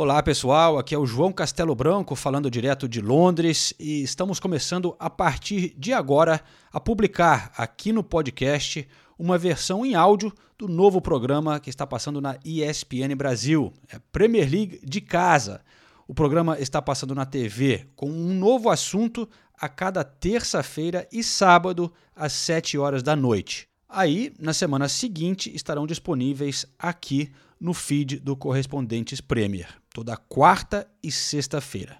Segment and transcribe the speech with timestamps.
[0.00, 4.94] Olá pessoal, aqui é o João Castelo Branco falando direto de Londres e estamos começando
[4.96, 6.40] a partir de agora
[6.72, 8.86] a publicar aqui no podcast
[9.18, 14.48] uma versão em áudio do novo programa que está passando na ESPN Brasil, é Premier
[14.48, 15.62] League de casa.
[16.06, 21.92] O programa está passando na TV com um novo assunto a cada terça-feira e sábado
[22.14, 23.66] às 7 horas da noite.
[23.88, 31.10] Aí, na semana seguinte, estarão disponíveis aqui no feed do Correspondentes Premier toda quarta e
[31.10, 31.98] sexta-feira.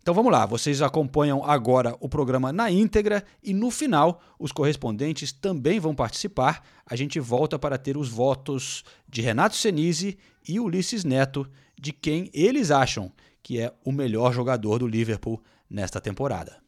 [0.00, 5.32] Então vamos lá, vocês acompanham agora o programa na íntegra e no final os correspondentes
[5.32, 6.62] também vão participar.
[6.84, 12.30] A gente volta para ter os votos de Renato Senise e Ulisses Neto de quem
[12.34, 13.10] eles acham
[13.42, 16.63] que é o melhor jogador do Liverpool nesta temporada.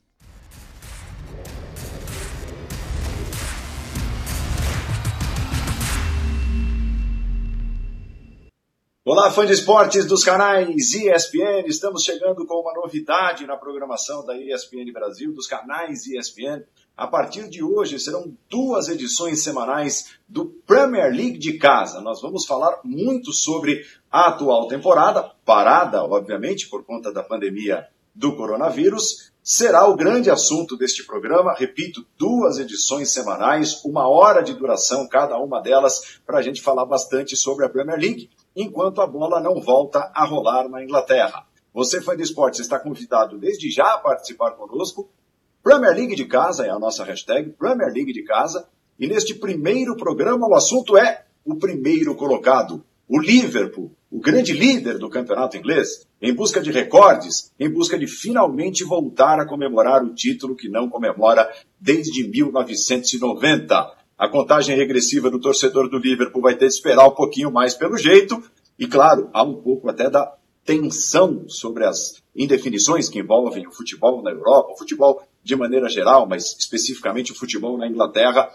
[9.09, 11.69] Olá, fã de esportes dos canais ESPN.
[11.69, 16.65] Estamos chegando com uma novidade na programação da ESPN Brasil, dos canais ESPN.
[16.97, 22.01] A partir de hoje serão duas edições semanais do Premier League de casa.
[22.01, 28.35] Nós vamos falar muito sobre a atual temporada, parada, obviamente, por conta da pandemia do
[28.35, 29.31] coronavírus.
[29.41, 31.55] Será o grande assunto deste programa.
[31.57, 36.87] Repito, duas edições semanais, uma hora de duração cada uma delas, para a gente falar
[36.87, 41.47] bastante sobre a Premier League enquanto a bola não volta a rolar na Inglaterra.
[41.75, 45.11] Você, fã de esportes, está convidado desde já a participar conosco.
[45.63, 48.67] Premier League de casa é a nossa hashtag, Premier League de casa.
[48.99, 54.99] E neste primeiro programa o assunto é o primeiro colocado, o Liverpool, o grande líder
[54.99, 60.15] do campeonato inglês, em busca de recordes, em busca de finalmente voltar a comemorar o
[60.15, 63.97] título que não comemora desde 1990.
[64.19, 67.99] A contagem regressiva do torcedor do Liverpool vai ter de esperar um pouquinho mais pelo
[67.99, 68.43] jeito.
[68.79, 74.23] E claro, há um pouco até da tensão sobre as indefinições que envolvem o futebol
[74.23, 78.51] na Europa, o futebol de maneira geral, mas especificamente o futebol na Inglaterra.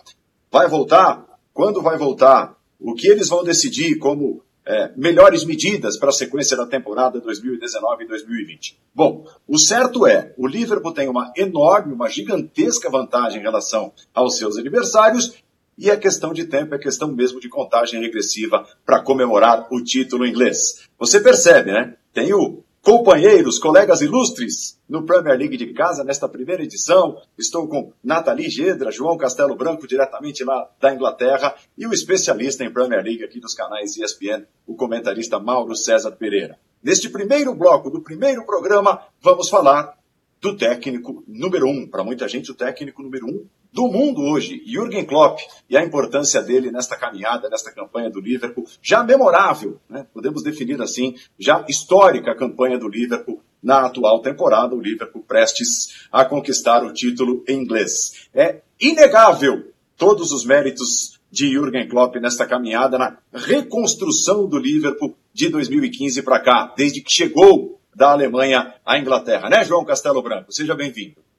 [0.52, 1.26] Vai voltar?
[1.54, 2.58] Quando vai voltar?
[2.80, 8.04] O que eles vão decidir como é, melhores medidas para a sequência da temporada 2019
[8.04, 8.80] e 2020?
[8.96, 14.38] Bom, o certo é, o Liverpool tem uma enorme, uma gigantesca vantagem em relação aos
[14.38, 15.40] seus adversários
[15.78, 20.26] e é questão de tempo, é questão mesmo de contagem regressiva para comemorar o título
[20.26, 20.88] inglês.
[21.00, 21.96] Você percebe, né?
[22.14, 27.22] Tenho companheiros, colegas ilustres no Premier League de casa nesta primeira edição.
[27.38, 32.74] Estou com Nathalie Gedra, João Castelo Branco, diretamente lá da Inglaterra, e o especialista em
[32.74, 36.58] Premier League aqui dos canais ESPN, o comentarista Mauro César Pereira.
[36.84, 39.96] Neste primeiro bloco do primeiro programa, vamos falar
[40.42, 45.06] do técnico número um, para muita gente o técnico número um do mundo hoje, Jürgen
[45.06, 45.40] Klopp,
[45.70, 50.06] e a importância dele nesta caminhada, nesta campanha do Liverpool, já memorável, né?
[50.14, 56.26] podemos definir assim, já histórica campanha do Liverpool na atual temporada, o Liverpool prestes a
[56.26, 58.28] conquistar o título em inglês.
[58.34, 65.48] É inegável todos os méritos de Jürgen Klopp nesta caminhada, na reconstrução do Liverpool de
[65.48, 70.52] 2015 para cá, desde que chegou da Alemanha à Inglaterra, né, João Castelo Branco?
[70.52, 71.31] Seja bem-vindo.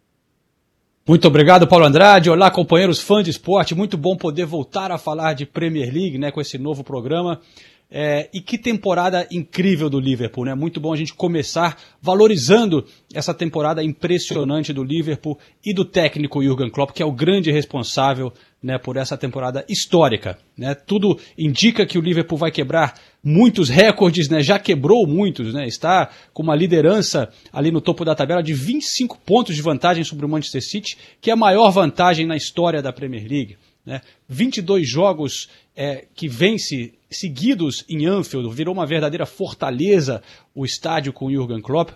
[1.04, 2.30] Muito obrigado, Paulo Andrade.
[2.30, 3.74] Olá, companheiros fãs de esporte.
[3.74, 7.40] Muito bom poder voltar a falar de Premier League, né, com esse novo programa.
[7.90, 10.54] É, e que temporada incrível do Liverpool, né?
[10.54, 16.70] Muito bom a gente começar valorizando essa temporada impressionante do Liverpool e do técnico Jurgen
[16.70, 20.38] Klopp, que é o grande responsável né, por essa temporada histórica.
[20.56, 20.74] Né?
[20.74, 24.40] Tudo indica que o Liverpool vai quebrar muitos recordes, né?
[24.42, 25.66] já quebrou muitos, né?
[25.66, 30.24] está com uma liderança ali no topo da tabela de 25 pontos de vantagem sobre
[30.24, 33.56] o Manchester City, que é a maior vantagem na história da Premier League.
[33.84, 34.00] Né?
[34.28, 40.22] 22 jogos é, que vence seguidos em Anfield, virou uma verdadeira fortaleza
[40.54, 41.90] o estádio com o Jurgen Klopp.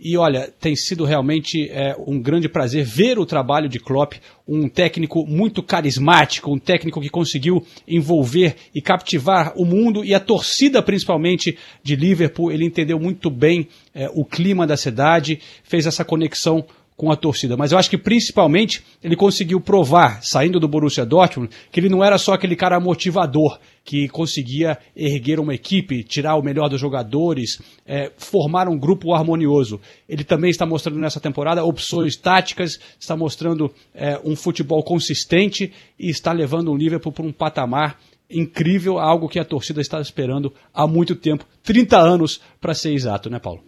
[0.00, 4.14] E olha, tem sido realmente é, um grande prazer ver o trabalho de Klopp,
[4.46, 10.20] um técnico muito carismático, um técnico que conseguiu envolver e captivar o mundo e a
[10.20, 12.52] torcida principalmente de Liverpool.
[12.52, 16.64] Ele entendeu muito bem é, o clima da cidade, fez essa conexão
[16.98, 17.56] com a torcida.
[17.56, 22.02] Mas eu acho que principalmente ele conseguiu provar, saindo do Borussia Dortmund, que ele não
[22.02, 27.58] era só aquele cara motivador que conseguia erguer uma equipe, tirar o melhor dos jogadores,
[27.86, 29.80] é, formar um grupo harmonioso.
[30.06, 36.10] Ele também está mostrando nessa temporada opções táticas, está mostrando é, um futebol consistente e
[36.10, 37.98] está levando o Liverpool para um patamar
[38.28, 43.30] incrível, algo que a torcida está esperando há muito tempo 30 anos para ser exato,
[43.30, 43.67] né, Paulo?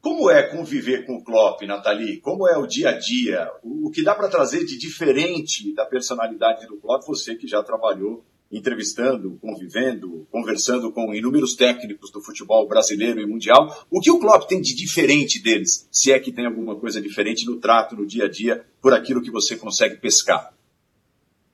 [0.00, 2.20] Como é conviver com o Klopp, Nathalie?
[2.20, 3.50] Como é o dia a dia?
[3.62, 8.24] O que dá para trazer de diferente da personalidade do Klopp, você que já trabalhou
[8.50, 13.86] entrevistando, convivendo, conversando com inúmeros técnicos do futebol brasileiro e mundial.
[13.90, 17.46] O que o Klopp tem de diferente deles, se é que tem alguma coisa diferente
[17.46, 20.52] no trato, no dia a dia, por aquilo que você consegue pescar?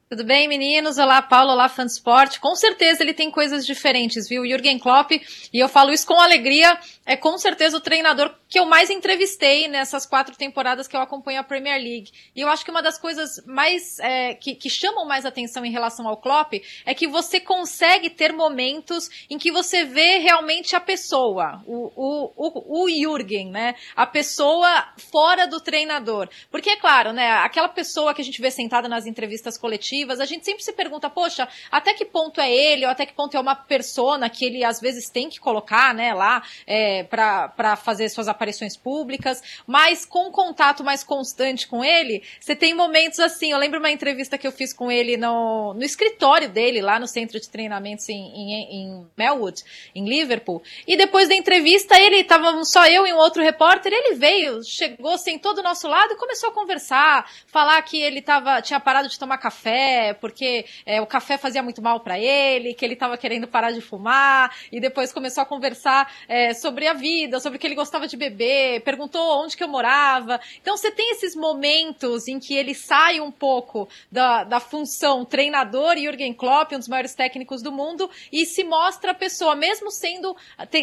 [0.09, 0.99] Tudo bem, meninos?
[0.99, 1.51] Olá, Paulo.
[1.51, 2.39] Olá, Fansport.
[2.39, 4.47] Com certeza ele tem coisas diferentes, viu?
[4.47, 8.67] Jürgen Klopp, e eu falo isso com alegria, é com certeza o treinador que eu
[8.67, 12.11] mais entrevistei nessas quatro temporadas que eu acompanho a Premier League.
[12.35, 15.71] E eu acho que uma das coisas mais é, que, que, chamam mais atenção em
[15.71, 16.55] relação ao Klopp
[16.85, 22.33] é que você consegue ter momentos em que você vê realmente a pessoa, o, o,
[22.37, 23.77] o, o Jürgen, né?
[23.95, 26.29] A pessoa fora do treinador.
[26.51, 27.31] Porque, é claro, né?
[27.31, 31.09] Aquela pessoa que a gente vê sentada nas entrevistas coletivas, a gente sempre se pergunta,
[31.09, 34.65] poxa, até que ponto é ele, ou até que ponto é uma persona que ele
[34.65, 40.31] às vezes tem que colocar, né, lá, é, para fazer suas aparições públicas, mas com
[40.31, 43.53] contato mais constante com ele, você tem momentos assim.
[43.53, 47.07] Eu lembro uma entrevista que eu fiz com ele no, no escritório dele, lá no
[47.07, 49.63] centro de treinamentos em, em, em Melwood,
[49.95, 50.63] em Liverpool.
[50.87, 55.17] E depois da entrevista, ele estava só eu e um outro repórter, ele veio, chegou,
[55.19, 59.19] sentou do nosso lado e começou a conversar, falar que ele tava, tinha parado de
[59.19, 63.47] tomar café, porque é, o café fazia muito mal para ele, que ele estava querendo
[63.47, 67.67] parar de fumar, e depois começou a conversar é, sobre a vida, sobre o que
[67.67, 70.41] ele gostava de beber, perguntou onde que eu morava.
[70.61, 75.97] Então você tem esses momentos em que ele sai um pouco da, da função treinador
[75.97, 80.37] Jürgen Klopp, um dos maiores técnicos do mundo, e se mostra a pessoa, mesmo sendo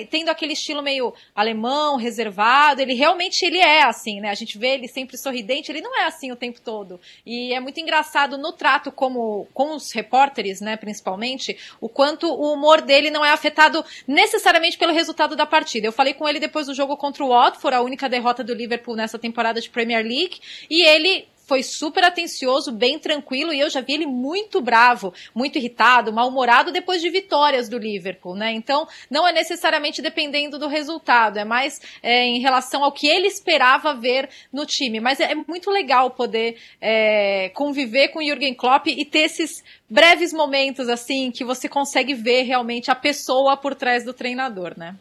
[0.10, 4.30] tendo aquele estilo meio alemão, reservado, ele realmente ele é assim, né?
[4.30, 7.00] A gente vê ele sempre sorridente, ele não é assim o tempo todo.
[7.26, 12.54] E é muito engraçado no trato como com os repórteres, né, principalmente, o quanto o
[12.54, 15.88] humor dele não é afetado necessariamente pelo resultado da partida.
[15.88, 18.96] Eu falei com ele depois do jogo contra o Watford, a única derrota do Liverpool
[18.96, 23.82] nessa temporada de Premier League, e ele foi super atencioso, bem tranquilo, e eu já
[23.82, 28.52] vi ele muito bravo, muito irritado, mal-humorado depois de vitórias do Liverpool, né?
[28.54, 33.28] Então, não é necessariamente dependendo do resultado, é mais é, em relação ao que ele
[33.28, 35.00] esperava ver no time.
[35.00, 39.64] Mas é, é muito legal poder é, conviver com o Jürgen Klopp e ter esses
[39.90, 44.96] breves momentos, assim, que você consegue ver realmente a pessoa por trás do treinador, né?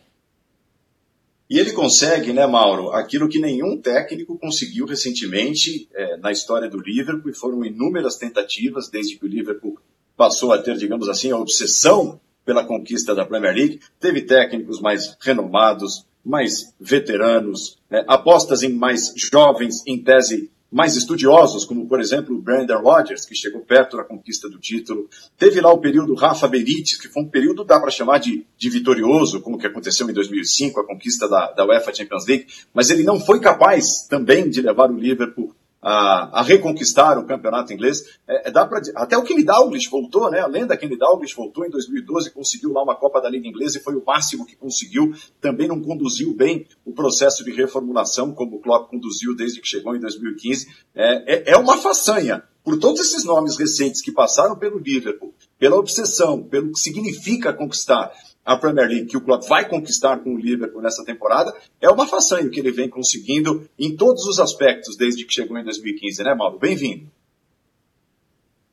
[1.53, 6.81] E ele consegue, né, Mauro, aquilo que nenhum técnico conseguiu recentemente é, na história do
[6.81, 9.79] Liverpool, e foram inúmeras tentativas desde que o Liverpool
[10.17, 13.81] passou a ter, digamos assim, a obsessão pela conquista da Premier League.
[14.01, 21.67] Teve técnicos mais renomados, mais veteranos, né, apostas em mais jovens, em tese mais estudiosos,
[21.67, 25.09] como por exemplo Brandon Rodgers, que chegou perto da conquista do título.
[25.37, 28.71] Teve lá o período Rafa Benítez, que foi um período, dá para chamar de, de
[28.71, 33.05] vitorioso, como que aconteceu em 2005, a conquista da, da UEFA Champions League, mas ele
[33.05, 38.05] não foi capaz também de levar o Liverpool a, a reconquistar o campeonato inglês.
[38.27, 40.39] É, é dá pra, até o Kenny Dalglish voltou, né?
[40.39, 43.83] A lenda Kenny Dalglish voltou em 2012, conseguiu lá uma Copa da Liga Inglesa e
[43.83, 45.13] foi o máximo que conseguiu.
[45.41, 49.97] Também não conduziu bem o processo de reformulação, como o Klopp conduziu desde que chegou
[49.97, 50.69] em 2015.
[50.95, 52.45] É, é, é uma façanha.
[52.65, 58.13] Por todos esses nomes recentes que passaram pelo Liverpool, pela obsessão, pelo que significa conquistar
[58.45, 62.07] a Premier League que o Klopp vai conquistar com o Liverpool nessa temporada, é uma
[62.07, 66.35] façanha que ele vem conseguindo em todos os aspectos desde que chegou em 2015, né,
[66.35, 66.59] Mauro?
[66.59, 67.07] Bem-vindo.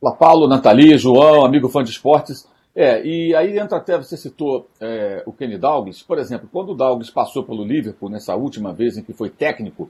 [0.02, 2.48] Olá, Paulo, Nathalie, João, amigo fã de esportes.
[2.76, 6.76] É, e aí entra até, você citou é, o Kenny Dalglish, por exemplo, quando o
[6.76, 9.90] Dalglish passou pelo Liverpool nessa última vez em que foi técnico,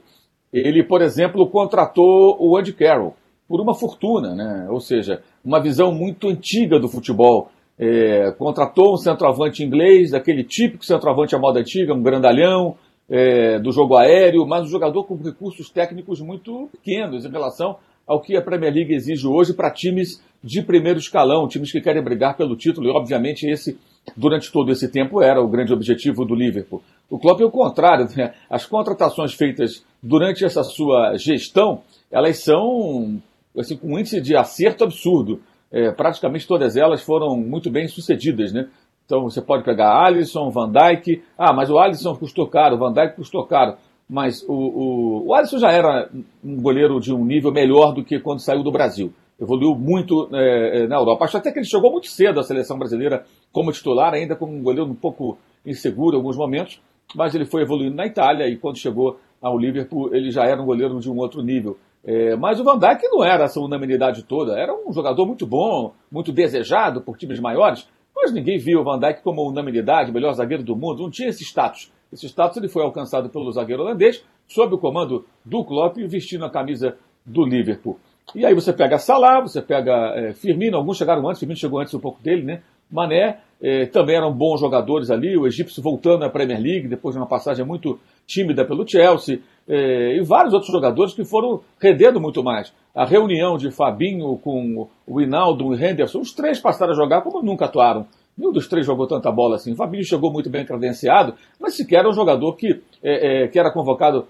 [0.52, 3.14] ele, por exemplo, contratou o Andy Carroll
[3.48, 4.66] por uma fortuna, né?
[4.68, 7.50] ou seja, uma visão muito antiga do futebol
[7.80, 12.76] é, contratou um centroavante inglês, daquele típico centroavante à moda antiga, um grandalhão,
[13.08, 18.20] é, do jogo aéreo, mas um jogador com recursos técnicos muito pequenos em relação ao
[18.20, 22.36] que a Premier League exige hoje para times de primeiro escalão, times que querem brigar
[22.36, 23.78] pelo título, e obviamente esse,
[24.14, 26.82] durante todo esse tempo, era o grande objetivo do Liverpool.
[27.08, 28.34] O Klopp é o contrário, né?
[28.48, 33.20] as contratações feitas durante essa sua gestão, elas são
[33.58, 35.40] assim, com um índice de acerto absurdo
[35.72, 38.68] é, praticamente todas elas foram muito bem sucedidas, né?
[39.04, 41.22] Então você pode pegar Alisson, Van Dijk.
[41.36, 43.76] Ah, mas o Alisson custou caro, o Van Dijk custou caro.
[44.08, 46.08] Mas o, o, o Alisson já era
[46.44, 49.12] um goleiro de um nível melhor do que quando saiu do Brasil.
[49.40, 51.24] Evoluiu muito é, é na Europa.
[51.24, 54.62] Acho até que ele chegou muito cedo à seleção brasileira como titular, ainda como um
[54.62, 56.80] goleiro um pouco inseguro em alguns momentos.
[57.14, 60.66] Mas ele foi evoluindo na Itália e quando chegou ao Liverpool ele já era um
[60.66, 61.76] goleiro de um outro nível.
[62.04, 64.58] É, mas o Van Dijk não era essa unanimidade toda.
[64.58, 68.98] Era um jogador muito bom, muito desejado por times maiores, mas ninguém viu o Van
[68.98, 71.02] Dijk como unanimidade, melhor zagueiro do mundo.
[71.02, 71.92] Não tinha esse status.
[72.12, 76.50] Esse status ele foi alcançado pelo zagueiro holandês, sob o comando do Klopp, vestindo a
[76.50, 77.98] camisa do Liverpool.
[78.34, 81.94] E aí você pega Salah, você pega é, Firmino, alguns chegaram antes, Firmino chegou antes
[81.94, 82.62] um pouco dele, né?
[82.90, 87.20] Mané, é, também eram bons jogadores ali, o egípcio voltando à Premier League, depois de
[87.20, 92.42] uma passagem muito tímida pelo Chelsea, é, e vários outros jogadores que foram rendendo muito
[92.42, 92.72] mais.
[92.94, 97.42] A reunião de Fabinho com o Hinaldo e Henderson, os três passaram a jogar como
[97.42, 98.06] nunca atuaram.
[98.36, 99.72] Nenhum dos três jogou tanta bola assim.
[99.72, 103.72] O Fabinho chegou muito bem credenciado, mas sequer era um jogador que, é, que era
[103.72, 104.26] convocado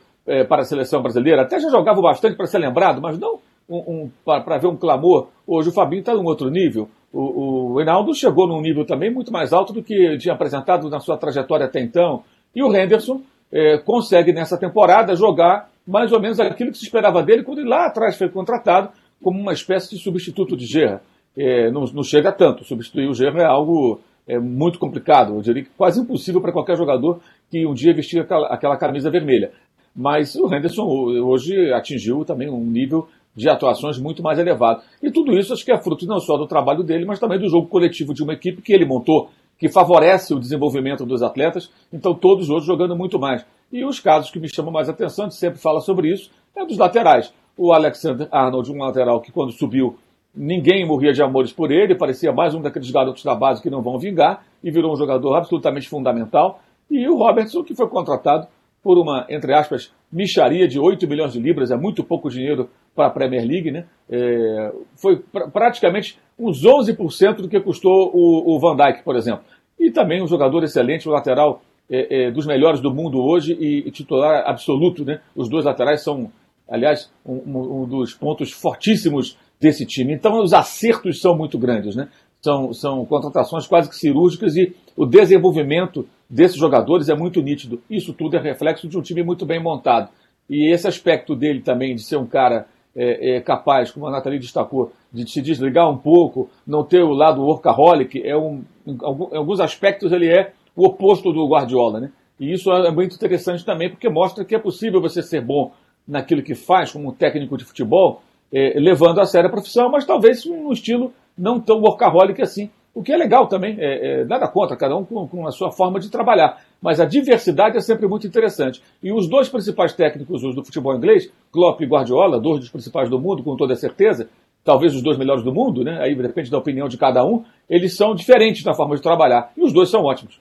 [0.48, 1.42] para a seleção brasileira.
[1.42, 3.38] Até já jogava bastante para ser lembrado, mas não
[3.70, 5.28] um, um, para ver um clamor.
[5.46, 6.88] Hoje o Fabinho está em outro nível.
[7.12, 11.00] O, o Hinaldo chegou num nível também muito mais alto do que tinha apresentado na
[11.00, 12.22] sua trajetória até então.
[12.54, 17.22] E o Henderson é, consegue nessa temporada jogar mais ou menos aquilo que se esperava
[17.22, 18.90] dele quando ele lá atrás foi contratado
[19.22, 21.02] como uma espécie de substituto de Gerra.
[21.36, 22.64] É, não, não, chega tanto.
[22.64, 26.76] Substituir o Gerra é algo é, muito complicado, eu diria que quase impossível para qualquer
[26.76, 29.50] jogador que um dia vestir aquela, aquela camisa vermelha.
[29.94, 34.82] Mas o Henderson hoje atingiu também um nível de atuações muito mais elevado.
[35.02, 37.48] E tudo isso acho que é fruto não só do trabalho dele, mas também do
[37.48, 42.14] jogo coletivo de uma equipe que ele montou, que favorece o desenvolvimento dos atletas, então
[42.14, 43.44] todos hoje jogando muito mais.
[43.72, 46.78] E os casos que me chamam mais atenção, a sempre fala sobre isso, é dos
[46.78, 47.32] laterais.
[47.56, 49.96] O Alexander Arnold, um lateral que quando subiu,
[50.34, 53.82] ninguém morria de amores por ele, parecia mais um daqueles garotos da base que não
[53.82, 56.60] vão vingar, e virou um jogador absolutamente fundamental.
[56.90, 58.48] E o Robertson, que foi contratado
[58.82, 63.06] por uma, entre aspas, micharia de 8 milhões de libras, é muito pouco dinheiro para
[63.06, 63.86] a Premier League, né?
[64.10, 69.44] É, foi pr praticamente uns 11% do que custou o, o, Van Dijk, por exemplo.
[69.78, 73.86] E também um jogador excelente, o lateral é, é, dos melhores do mundo hoje e,
[73.86, 75.20] e, titular absoluto, né?
[75.34, 76.30] Os dois laterais são,
[76.68, 80.14] aliás, um, um, dos pontos fortíssimos desse time.
[80.14, 82.08] Então os acertos são muito grandes, né?
[82.42, 87.82] São, são contratações quase que cirúrgicas e o desenvolvimento desses jogadores é muito nítido.
[87.90, 90.08] Isso tudo é reflexo de um time muito bem montado.
[90.48, 92.66] E esse aspecto dele também, de ser um cara
[92.96, 97.12] é, é capaz, como a Nathalie destacou, de se desligar um pouco, não ter o
[97.12, 102.10] lado workaholic, é um, em alguns aspectos ele é o oposto do Guardiola, né?
[102.38, 105.72] E isso é muito interessante também, porque mostra que é possível você ser bom
[106.08, 110.44] naquilo que faz, como técnico de futebol, é, levando a sério a profissão, mas talvez
[110.46, 114.76] num estilo não tão workaholic assim, o que é legal também, é, é, nada contra,
[114.76, 116.58] cada um com, com, a sua forma de trabalhar.
[116.80, 118.82] Mas a diversidade é sempre muito interessante.
[119.02, 123.20] E os dois principais técnicos do futebol inglês, Klopp e Guardiola, dois dos principais do
[123.20, 124.28] mundo, com toda certeza,
[124.64, 126.00] talvez os dois melhores do mundo, né?
[126.00, 129.52] aí depende da opinião de cada um, eles são diferentes na forma de trabalhar.
[129.56, 130.40] E os dois são ótimos.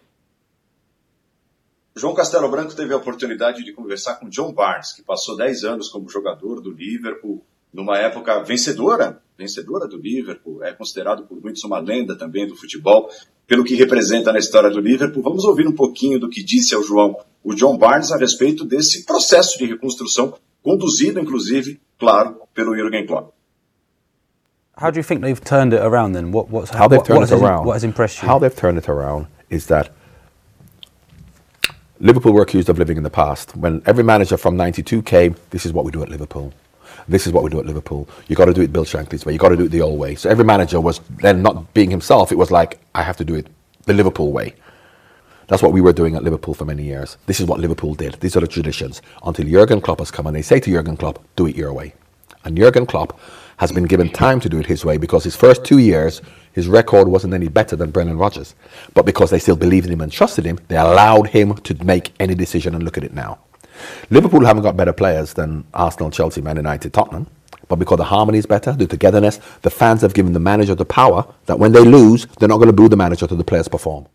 [1.96, 5.90] João Castelo Branco teve a oportunidade de conversar com John Barnes, que passou 10 anos
[5.90, 11.80] como jogador do Liverpool, numa época vencedora, vencedora do Liverpool, é considerado por muitos uma
[11.80, 13.10] lenda também do futebol,
[13.48, 15.24] pelo que representa na história do Liverpool.
[15.24, 19.06] Vamos ouvir um pouquinho do que disse ao João o John Barnes a respeito desse
[19.06, 23.34] processo de reconstrução, conduzido, inclusive, claro, pelo Jurgen Klopp.
[24.82, 26.32] How do you think they've turned it around then?
[26.32, 27.66] What, what's, how they've turned what, it around?
[27.66, 28.30] What has impressed you?
[28.30, 29.90] How they've turned it around is that
[32.00, 33.58] Liverpool were accused of living in the past.
[33.58, 36.54] When every manager from 92 came, this is what we do at Liverpool.
[37.08, 38.08] This is what we do at Liverpool.
[38.28, 39.34] You've got to do it Bill Shankly's way.
[39.34, 40.16] You've got to do it the old way.
[40.16, 42.32] So every manager was then not being himself.
[42.32, 43.48] It was like I have to do it
[43.86, 44.56] the Liverpool way.
[45.48, 47.18] That's what we were doing at Liverpool for many years.
[47.26, 48.14] This is what Liverpool did.
[48.20, 49.02] These are the traditions.
[49.24, 51.96] Until Jurgen Klopp has come and they say to Jurgen Klopp, do it your way.
[52.44, 53.20] And Jurgen Klopp
[53.58, 56.22] has been given time to do it his way because his first two years,
[56.54, 58.54] his record wasn't any better than Brendan Rodgers.
[58.94, 62.14] But because they still believed in him and trusted him, they allowed him to make
[62.20, 63.40] any decision and look at it now.
[64.10, 67.28] Liverpool haven't got better players than Arsenal, Chelsea, Man United, Tottenham.
[67.68, 70.86] But because the harmony is better, the togetherness, the fans have given the manager the
[70.86, 73.68] power that when they lose, they're not going to boo the manager till the players
[73.68, 74.08] perform.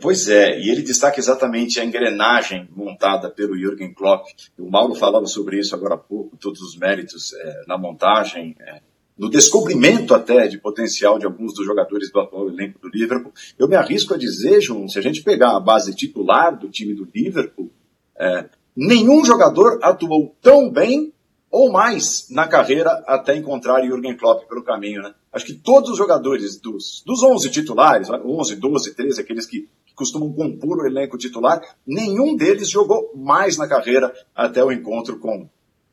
[0.00, 4.28] Pois é, e ele destaca exatamente a engrenagem montada pelo Jürgen Klopp.
[4.58, 8.80] O Mauro falava sobre isso agora há pouco, todos os méritos é, na montagem, é,
[9.20, 13.34] no descobrimento até de potencial de alguns dos jogadores do atual elenco do Liverpool.
[13.58, 16.94] Eu me arrisco a dizer, João, se a gente pegar a base titular do time
[16.94, 17.70] do Liverpool,
[18.18, 21.12] é, nenhum jogador atuou tão bem
[21.50, 25.12] ou mais na carreira até encontrar Jürgen Klopp pelo caminho, né?
[25.30, 30.32] Acho que todos os jogadores dos, dos 11 titulares, 11, 12, 13, aqueles que, costumam
[30.32, 35.46] compor o elenco titular, nenhum deles jogou mais na carreira até o encontro com,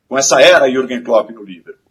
[0.08, 1.87] com essa era Jürgen Klopp no Liverpool.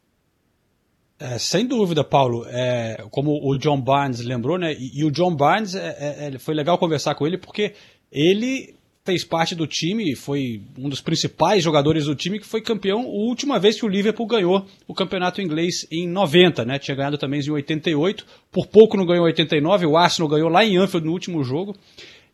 [1.19, 2.45] É, sem dúvida, Paulo.
[2.47, 4.73] É, como o John Barnes lembrou, né?
[4.73, 7.73] E, e o John Barnes é, é foi legal conversar com ele porque
[8.11, 8.75] ele
[9.07, 13.07] fez parte do time, foi um dos principais jogadores do time que foi campeão a
[13.07, 16.77] última vez que o Liverpool ganhou o campeonato inglês em 90, né?
[16.77, 20.65] Tinha ganhado também em 88, por pouco não ganhou em 89, o Arsenal ganhou lá
[20.65, 21.73] em Anfield no último jogo,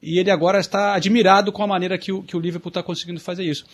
[0.02, 3.20] e ele agora está admirado com a maneira que o, que o Liverpool está conseguindo
[3.20, 3.66] fazer isso.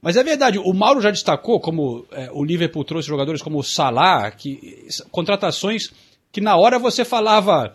[0.00, 3.64] Mas é verdade, o Mauro já destacou como é, o Liverpool trouxe jogadores como o
[3.64, 5.90] Salah, que, contratações
[6.30, 7.74] que na hora você falava,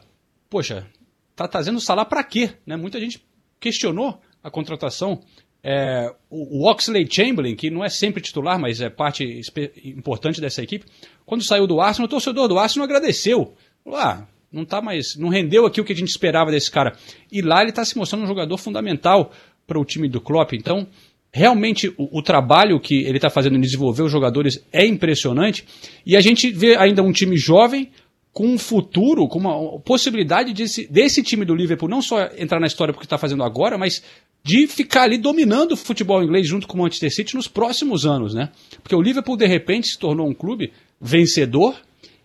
[0.50, 0.88] poxa,
[1.36, 2.52] tá trazendo o Salah para quê?
[2.66, 2.78] Né?
[2.78, 3.24] Muita gente
[3.60, 5.20] questionou a contratação.
[5.64, 9.42] É, o, Oxley Chamberlain, que não é sempre titular, mas é parte
[9.84, 10.86] importante dessa equipe,
[11.26, 13.54] quando saiu do Arsenal, o torcedor do Arsenal agradeceu.
[13.94, 16.96] Ah, não tá mais, não rendeu aqui o que a gente esperava desse cara.
[17.32, 19.32] E lá ele está se mostrando um jogador fundamental
[19.68, 20.54] para o time do Klopp.
[20.54, 20.88] Então,
[21.32, 25.66] realmente o, o trabalho que ele está fazendo em desenvolver os jogadores é impressionante.
[26.06, 27.90] E a gente vê ainda um time jovem
[28.34, 32.68] com um futuro, com uma possibilidade desse, desse time do Liverpool não só entrar na
[32.68, 34.02] história porque está fazendo agora, mas
[34.44, 38.34] de ficar ali dominando o futebol inglês junto com o Manchester City nos próximos anos,
[38.34, 38.50] né?
[38.82, 41.76] Porque o Liverpool de repente se tornou um clube vencedor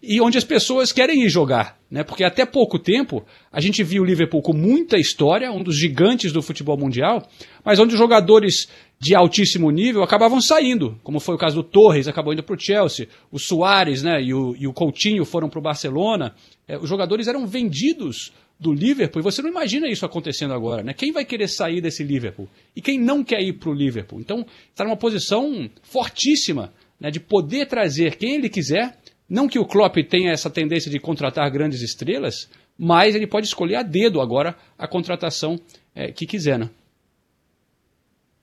[0.07, 2.05] e onde as pessoas querem ir jogar, né?
[2.05, 6.33] Porque até pouco tempo a gente viu o Liverpool com muita história, um dos gigantes
[6.33, 7.27] do futebol mundial,
[7.65, 12.09] mas onde os jogadores de altíssimo nível acabavam saindo, como foi o caso do Torres,
[12.09, 15.59] acabou indo para o Chelsea, o Soares né, e, o, e o Coutinho foram para
[15.59, 16.35] o Barcelona.
[16.67, 20.95] É, os jogadores eram vendidos do Liverpool, e você não imagina isso acontecendo agora, né?
[20.95, 22.49] Quem vai querer sair desse Liverpool?
[22.75, 24.19] E quem não quer ir para o Liverpool?
[24.19, 28.97] Então, está numa posição fortíssima né, de poder trazer quem ele quiser.
[29.29, 33.77] Não que o Klopp tenha essa tendência de contratar grandes estrelas, mas ele pode escolher
[33.77, 35.59] a dedo agora a contratação
[35.95, 36.71] é, que quiser, né?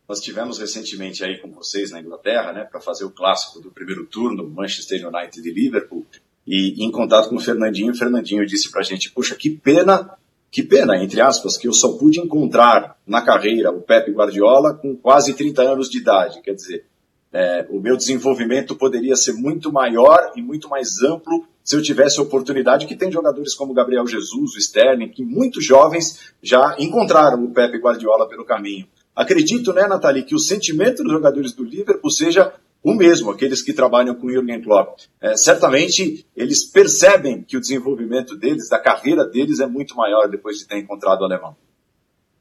[0.07, 4.05] Nós tivemos recentemente aí com vocês na Inglaterra, né, para fazer o clássico do primeiro
[4.05, 6.05] turno, Manchester United e Liverpool,
[6.45, 10.11] e em contato com o Fernandinho, o Fernandinho disse para a gente, puxa, que pena,
[10.51, 14.95] que pena, entre aspas, que eu só pude encontrar na carreira o Pepe Guardiola com
[14.95, 16.85] quase 30 anos de idade, quer dizer,
[17.33, 22.19] é, o meu desenvolvimento poderia ser muito maior e muito mais amplo se eu tivesse
[22.19, 27.43] a oportunidade, que tem jogadores como Gabriel Jesus, o Sterling, que muito jovens já encontraram
[27.43, 28.85] o Pepe Guardiola pelo caminho.
[29.15, 33.71] Acredito, né, Nathalie, que o sentimento dos jogadores do Liverpool seja o mesmo, aqueles que
[33.71, 34.99] trabalham com o Jürgen Klopp.
[35.21, 40.57] É, certamente eles percebem que o desenvolvimento deles, da carreira deles, é muito maior depois
[40.57, 41.55] de ter encontrado o alemão.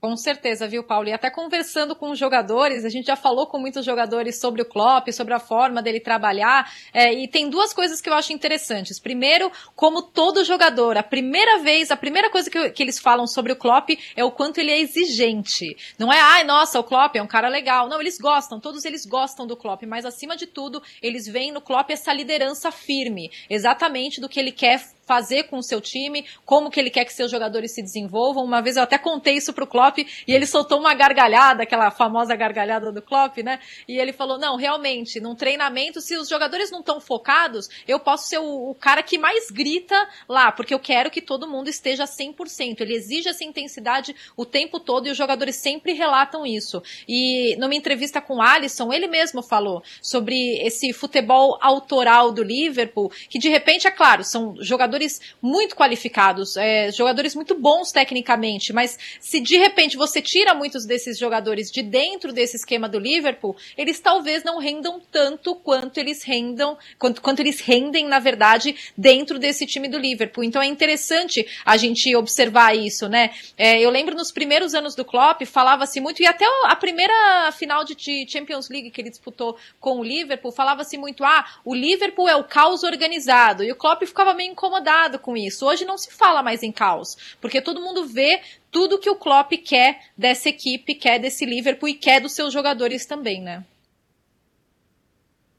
[0.05, 1.07] Com certeza, viu, Paulo?
[1.07, 4.65] E até conversando com os jogadores, a gente já falou com muitos jogadores sobre o
[4.65, 8.99] Klopp, sobre a forma dele trabalhar, é, e tem duas coisas que eu acho interessantes.
[8.99, 13.53] Primeiro, como todo jogador, a primeira vez, a primeira coisa que, que eles falam sobre
[13.53, 15.77] o Klopp é o quanto ele é exigente.
[15.97, 17.89] Não é, ai, nossa, o Klopp é um cara legal.
[17.89, 21.61] Não, eles gostam, todos eles gostam do Klopp, mas acima de tudo, eles veem no
[21.61, 26.71] Klopp essa liderança firme, exatamente do que ele quer fazer com o seu time, como
[26.71, 28.45] que ele quer que seus jogadores se desenvolvam.
[28.45, 32.35] Uma vez eu até contei isso pro Klopp e ele soltou uma gargalhada, aquela famosa
[32.35, 33.59] gargalhada do Klopp, né?
[33.87, 38.29] E ele falou: "Não, realmente, num treinamento, se os jogadores não estão focados, eu posso
[38.29, 42.05] ser o, o, cara que mais grita lá, porque eu quero que todo mundo esteja
[42.05, 42.81] 100%.
[42.81, 46.83] Ele exige essa intensidade o tempo todo e os jogadores sempre relatam isso.
[47.09, 53.11] E numa entrevista com o Alisson, ele mesmo falou sobre esse futebol autoral do Liverpool,
[53.29, 58.73] que de repente, é claro, são jogadores jogadores muito qualificados, é, jogadores muito bons tecnicamente,
[58.73, 63.57] mas se de repente você tira muitos desses jogadores de dentro desse esquema do Liverpool,
[63.77, 69.39] eles talvez não rendam tanto quanto eles rendam, quanto, quanto eles rendem, na verdade, dentro
[69.39, 70.45] desse time do Liverpool.
[70.45, 73.31] Então é interessante a gente observar isso, né?
[73.57, 77.85] É, eu lembro nos primeiros anos do Klopp, falava-se muito, e até a primeira final
[77.85, 77.97] de
[78.29, 82.45] Champions League que ele disputou com o Liverpool, falava-se muito, ah, o Liverpool é o
[82.45, 85.67] caos organizado, e o Klopp ficava meio incomodado incomodado com isso.
[85.67, 88.41] Hoje não se fala mais em caos, porque todo mundo vê
[88.71, 93.07] tudo que o Klopp quer dessa equipe, quer desse Liverpool e quer dos seus jogadores
[93.07, 93.65] também, né?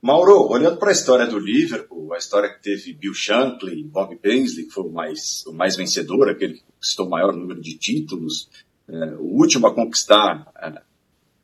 [0.02, 4.66] Mauro, olhando para a história do Liverpool, a história que teve Bill Shankly, Bob Paisley,
[4.66, 8.50] que foi o mais, o mais vencedor, aquele que conquistou o maior número de títulos,
[8.90, 10.82] é, o último a conquistar é,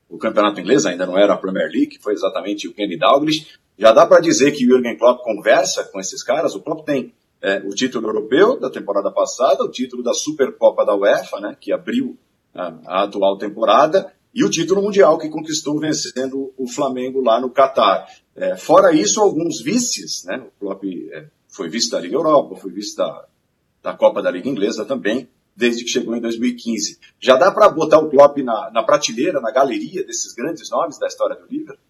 [0.10, 3.48] o campeonato inglês, ainda não era a Premier League, foi exatamente o Kenny Dalglish.
[3.78, 6.54] Já dá para dizer que o Jürgen Klopp conversa com esses caras?
[6.54, 10.96] O Klopp tem é, o título europeu da temporada passada, o título da Supercopa da
[10.96, 12.18] UEFA, né, que abriu
[12.54, 17.50] a, a, atual temporada, e o título mundial que conquistou vencendo o Flamengo lá no
[17.50, 18.08] Catar.
[18.36, 22.72] É, fora isso, alguns vices, né, o Klopp é, foi vice da Liga Europa, foi
[22.72, 23.26] vice da,
[23.82, 27.00] da Copa da Liga Inglesa também, desde que chegou em 2015.
[27.20, 31.08] Já dá para botar o Klopp na, na prateleira, na galeria desses grandes nomes da
[31.08, 31.89] história do Liverpool?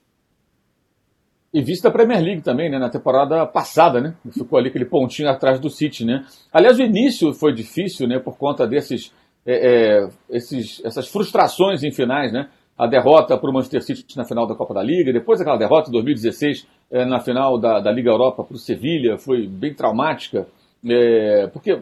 [1.52, 2.78] E visto a Premier League também, né?
[2.78, 4.16] Na temporada passada, né?
[4.32, 6.24] Ficou ali aquele pontinho atrás do City, né?
[6.54, 8.20] Aliás, o início foi difícil, né?
[8.20, 9.12] Por conta desses,
[9.46, 12.50] é, é, esses, essas frustrações em finais, né?
[12.78, 15.90] A derrota para o Manchester City na final da Copa da Liga, depois aquela derrota
[15.90, 20.48] em 2016 é, na final da, da Liga Europa para o Sevilha, foi bem traumática.
[20.88, 21.82] É, porque,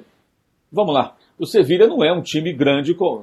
[0.71, 3.21] vamos lá, o Sevilha não é um time grande, com,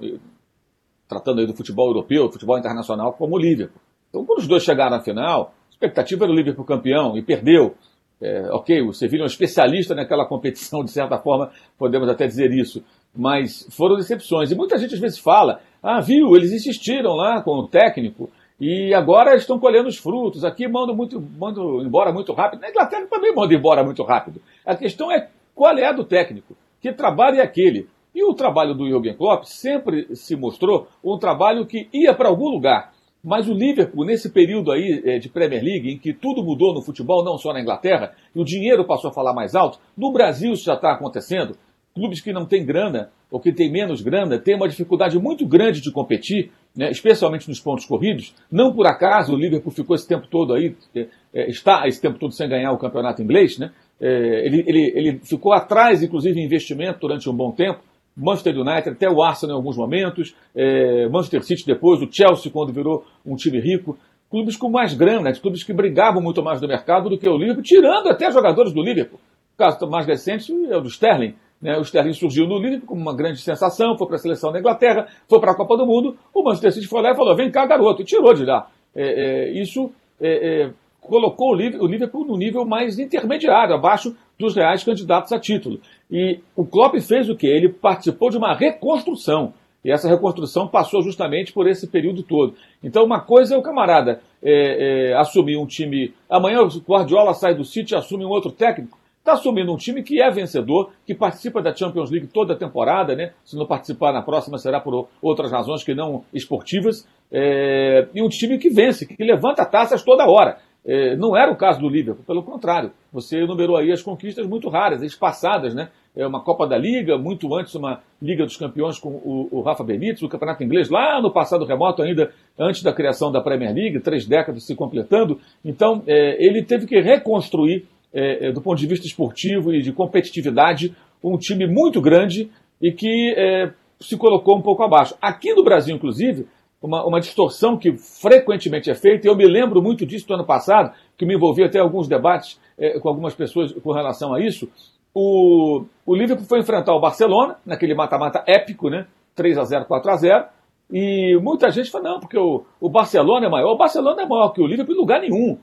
[1.09, 3.81] tratando aí do futebol europeu, futebol internacional, como o Liverpool.
[4.09, 5.53] Então, quando os dois chegaram à final,
[5.85, 7.75] expectativa era o Liverpool campeão e perdeu.
[8.21, 12.51] É, ok, o Sevilla é um especialista naquela competição, de certa forma, podemos até dizer
[12.53, 12.83] isso.
[13.15, 14.51] Mas foram decepções.
[14.51, 18.95] E muita gente às vezes fala: ah, viu, eles insistiram lá com o técnico e
[18.95, 20.45] agora estão colhendo os frutos.
[20.45, 22.61] Aqui mandam, muito, mandam embora muito rápido.
[22.61, 24.41] Na Inglaterra também mandam embora muito rápido.
[24.65, 26.57] A questão é qual é a do técnico.
[26.81, 27.89] Que trabalho é aquele?
[28.15, 32.49] E o trabalho do Jürgen Klopp sempre se mostrou um trabalho que ia para algum
[32.49, 32.94] lugar.
[33.25, 36.83] Mas o Liverpool, nesse período aí é, de Premier League, em que tudo mudou no
[36.83, 40.53] futebol, não só na Inglaterra, e o dinheiro passou a falar mais alto, no Brasil
[40.53, 41.57] isso já está acontecendo.
[41.95, 45.81] Clubes que não têm grana, ou que têm menos grana, têm uma dificuldade muito grande
[45.81, 48.35] de competir, né, especialmente nos pontos corridos.
[48.51, 52.19] Não por acaso o Liverpool ficou esse tempo todo aí, é, é está esse tempo
[52.19, 53.71] todo sem ganhar o campeonato inglês, né?
[54.01, 57.81] Ele, ele, ele ficou atrás, inclusive, em investimento durante um bom tempo.
[58.17, 62.73] Manchester United, até o Arsenal em alguns momentos, é, Manchester City depois, o Chelsea quando
[62.73, 63.97] virou um time rico.
[64.31, 67.63] Clubes com mais grana, clubes que brigavam muito mais no mercado do que o Liverpool,
[67.63, 69.21] tirando até jogadores do Liverpool.
[69.55, 71.35] O caso mais recente é o do Sterling.
[71.63, 71.79] Né?
[71.79, 75.07] O Sterling surgiu no Liverpool como uma grande sensação, foi para a seleção da Inglaterra,
[75.29, 76.17] foi para a Copa do Mundo.
[76.35, 78.69] O Manchester City foi lá e falou: vem cá, garoto, e tirou de lá.
[78.95, 79.03] É,
[79.49, 80.71] é, isso é, é
[81.07, 85.81] colocou o Liverpool no nível mais intermediário, abaixo dos reais candidatos a título.
[86.11, 87.47] E o Klopp fez o que?
[87.47, 89.53] Ele participou de uma reconstrução.
[89.85, 92.55] E essa reconstrução passou justamente por esse período todo.
[92.83, 96.15] Então, uma coisa é o camarada é, é, assumir um time.
[96.29, 98.99] Amanhã o Guardiola sai do City e assume um outro técnico.
[99.19, 103.17] Está assumindo um time que é vencedor, que participa da Champions League toda a temporada,
[103.17, 103.33] né?
[103.43, 107.09] Se não participar na próxima, será por outras razões que não esportivas.
[107.33, 110.59] É, e um time que vence, que levanta taças toda hora.
[110.87, 112.93] É, não era o caso do Liverpool, pelo contrário.
[113.11, 115.89] Você enumerou aí as conquistas muito raras, espaçadas, né?
[116.15, 119.83] É uma Copa da Liga, muito antes uma Liga dos Campeões com o, o Rafa
[119.83, 123.99] Benítez, o Campeonato Inglês, lá no passado remoto ainda, antes da criação da Premier League,
[124.01, 125.41] três décadas se completando.
[125.65, 129.93] Então, é, ele teve que reconstruir, é, é do ponto de vista esportivo e de
[129.93, 135.17] competitividade, um time muito grande e que é, se colocou um pouco abaixo.
[135.21, 136.47] Aqui no Brasil, inclusive,
[136.85, 140.45] uma, uma distorção que frequentemente é feita, e eu me lembro muito disso do ano
[140.45, 144.69] passado, que me envolvi até alguns debates é, com algumas pessoas com relação a isso.
[145.15, 149.07] O, o Liverpool foi enfrentar o Barcelona, naquele mata-mata épico, né?
[149.35, 150.45] 3 a 0 4 a 0
[150.91, 153.73] e muita gente fala, não, porque o, o Barcelona é maior.
[153.73, 155.59] O Barcelona é maior que o Liverpool em lugar nenhum.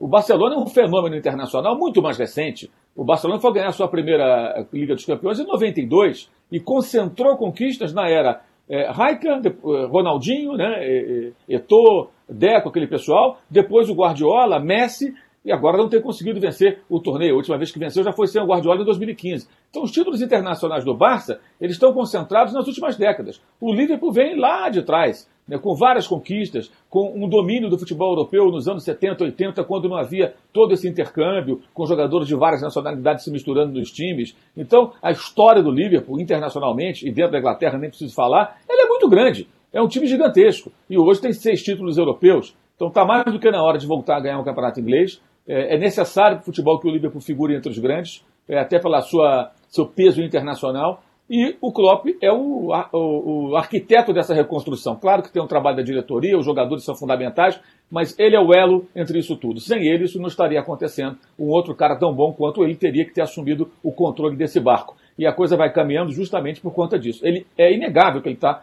[0.00, 2.68] O Barcelona é um fenômeno internacional muito mais recente.
[2.96, 8.08] O Barcelona foi ganhar sua primeira Liga dos Campeões em 92 e concentrou conquistas na
[8.08, 8.90] era é,
[9.48, 16.00] eh, Ronaldinho, né, Eto'o, Deco, aquele pessoal, depois o Guardiola, Messi, e agora não tem
[16.00, 17.34] conseguido vencer o torneio.
[17.34, 19.46] A última vez que venceu já foi sem o Guardiola em 2015.
[19.70, 23.40] Então os títulos internacionais do Barça, eles estão concentrados nas últimas décadas.
[23.60, 28.12] O Liverpool vem lá de trás né, com várias conquistas, com um domínio do futebol
[28.12, 32.62] europeu nos anos 70, 80, quando não havia todo esse intercâmbio, com jogadores de várias
[32.62, 34.34] nacionalidades se misturando nos times.
[34.56, 38.88] Então, a história do Liverpool, internacionalmente, e dentro da Inglaterra nem preciso falar, ela é
[38.88, 39.46] muito grande.
[39.72, 40.72] É um time gigantesco.
[40.88, 42.56] E hoje tem seis títulos europeus.
[42.76, 45.20] Então está mais do que na hora de voltar a ganhar um campeonato inglês.
[45.46, 48.78] É, é necessário para o futebol que o Liverpool figure entre os grandes, é, até
[48.78, 51.02] pela sua seu peso internacional.
[51.28, 54.94] E o Klopp é o, o, o, arquiteto dessa reconstrução.
[54.94, 57.58] Claro que tem um trabalho da diretoria, os jogadores são fundamentais,
[57.90, 59.58] mas ele é o elo entre isso tudo.
[59.58, 61.16] Sem ele, isso não estaria acontecendo.
[61.38, 64.96] Um outro cara tão bom quanto ele teria que ter assumido o controle desse barco.
[65.18, 67.26] E a coisa vai caminhando justamente por conta disso.
[67.26, 68.62] Ele é inegável que ele está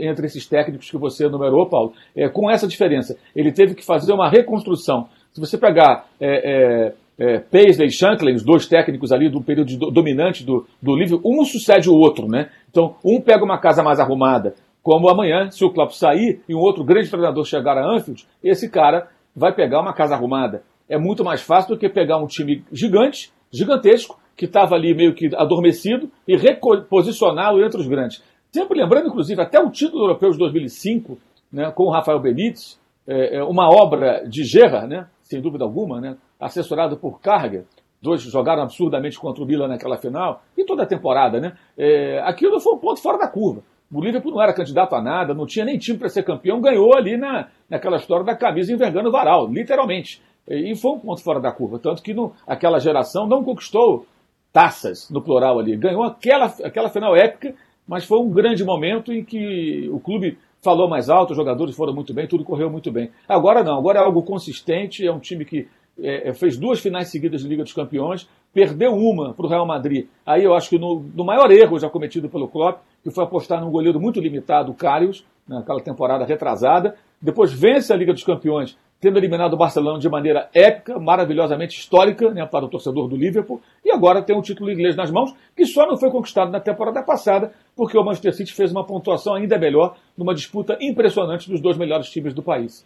[0.00, 3.18] entre esses técnicos que você enumerou, Paulo, é, com essa diferença.
[3.36, 5.08] Ele teve que fazer uma reconstrução.
[5.38, 9.76] Se você pegar é, é, é, Paisley e Shankly, os dois técnicos ali do período
[9.76, 12.50] do, dominante do, do livro, um sucede o outro, né?
[12.68, 16.58] Então, um pega uma casa mais arrumada, como amanhã, se o Klopp sair e um
[16.58, 20.64] outro grande treinador chegar a Anfield, esse cara vai pegar uma casa arrumada.
[20.88, 25.14] É muito mais fácil do que pegar um time gigante, gigantesco, que estava ali meio
[25.14, 28.24] que adormecido e reposicioná-lo entre os grandes.
[28.50, 31.16] Sempre lembrando, inclusive, até o título europeu de 2005,
[31.52, 36.00] né, com o Rafael Benítez, é, é uma obra de Gerrard, né, sem dúvida alguma,
[36.00, 37.66] né, assessorado por Carga,
[38.00, 41.52] dois jogaram absurdamente contra o Milan naquela final, e toda a temporada, né?
[41.76, 43.62] É, aquilo foi um ponto fora da curva.
[43.92, 46.94] O Liverpool não era candidato a nada, não tinha nem time para ser campeão, ganhou
[46.94, 50.22] ali na, naquela história da camisa envergando o varal, literalmente.
[50.46, 51.78] E foi um ponto fora da curva.
[51.78, 54.06] Tanto que no, aquela geração não conquistou
[54.52, 55.76] taças, no plural ali.
[55.76, 57.54] Ganhou aquela, aquela final épica,
[57.86, 60.38] mas foi um grande momento em que o clube
[60.68, 63.10] falou mais alto, os jogadores foram muito bem, tudo correu muito bem.
[63.26, 65.66] Agora não, agora é algo consistente, é um time que
[65.98, 69.66] é, é, fez duas finais seguidas de Liga dos Campeões, perdeu uma para o Real
[69.66, 70.08] Madrid.
[70.26, 73.62] Aí eu acho que no, no, maior erro já cometido pelo Klopp, que foi apostar
[73.62, 78.76] num goleiro muito limitado, o Karius, naquela temporada retrasada, depois vence a Liga dos Campeões,
[79.00, 83.60] tendo eliminado o Barcelona de maneira épica, maravilhosamente histórica né, para o torcedor do Liverpool,
[83.84, 87.02] e agora tem um título inglês nas mãos, que só não foi conquistado na temporada
[87.02, 91.76] passada, porque o Manchester City fez uma pontuação ainda melhor numa disputa impressionante dos dois
[91.76, 92.84] melhores times do país.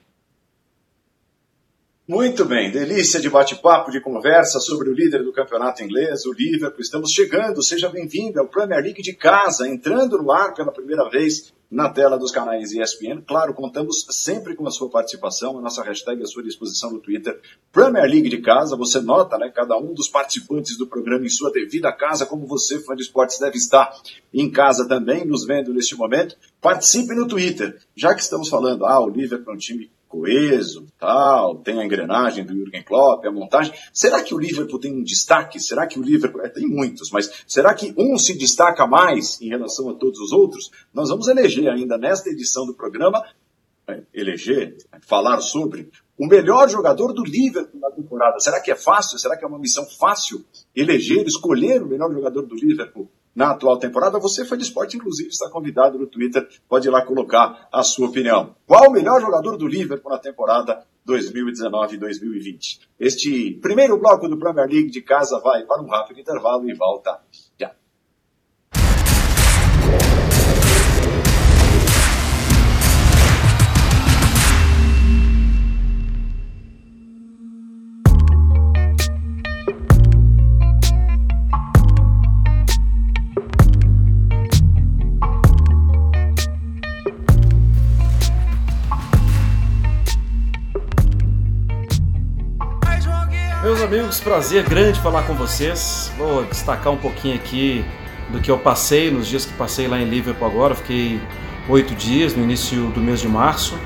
[2.06, 6.80] Muito bem, delícia de bate-papo, de conversa sobre o líder do campeonato inglês, o Liverpool.
[6.80, 11.54] Estamos chegando, seja bem-vindo ao Premier League de casa, entrando no ar pela primeira vez
[11.72, 13.22] na tela dos canais ESPN.
[13.26, 17.40] Claro, contamos sempre com a sua participação, a nossa hashtag à sua disposição no Twitter,
[17.72, 18.76] Premier League de casa.
[18.76, 22.78] Você nota, né, cada um dos participantes do programa em sua devida casa, como você,
[22.78, 23.90] fã de esportes, deve estar
[24.34, 26.36] em casa também, nos vendo neste momento.
[26.60, 31.56] Participe no Twitter, já que estamos falando, ah, o Liverpool é um time coeso, tal,
[31.56, 33.72] tem a engrenagem do Jürgen Klopp, a montagem.
[33.94, 35.58] Será que o Liverpool tem um destaque?
[35.58, 39.48] Será que o Liverpool, é, tem muitos, mas será que um se destaca mais em
[39.48, 40.70] relação a todos os outros?
[40.92, 43.24] Nós vamos eleger ainda nesta edição do programa,
[43.88, 48.38] é, eleger, falar sobre o melhor jogador do Liverpool na temporada.
[48.38, 49.18] Será que é fácil?
[49.18, 50.44] Será que é uma missão fácil
[50.76, 54.18] eleger, escolher o melhor jogador do Liverpool na atual temporada.
[54.18, 58.08] Você, foi de esporte, inclusive, está convidado no Twitter, pode ir lá colocar a sua
[58.08, 58.54] opinião.
[58.66, 62.80] Qual o melhor jogador do Liverpool na temporada 2019-2020?
[62.98, 67.20] Este primeiro bloco do Premier League de casa vai para um rápido intervalo e volta
[93.92, 96.10] amigos, prazer grande falar com vocês.
[96.16, 97.84] Vou destacar um pouquinho aqui
[98.30, 100.74] do que eu passei nos dias que passei lá em Liverpool agora.
[100.74, 101.20] Fiquei
[101.68, 103.78] oito dias no início do mês de março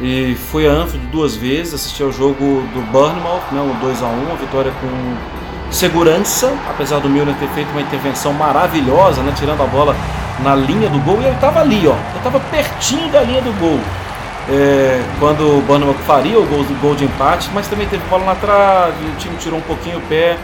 [0.00, 4.06] e fui a Anfield duas vezes, assisti ao jogo do Bournemouth, né, um 2 a
[4.06, 9.64] 1 uma vitória com segurança, apesar do Milner ter feito uma intervenção maravilhosa, né, tirando
[9.64, 9.96] a bola
[10.44, 13.52] na linha do gol e ele estava ali, ó, ele estava pertinho da linha do
[13.58, 13.80] gol
[14.50, 18.34] é, quando o Bournemouth faria o gol, gol de empate, mas também teve bola na
[18.34, 20.36] trave, o time tirou um pouquinho o pé.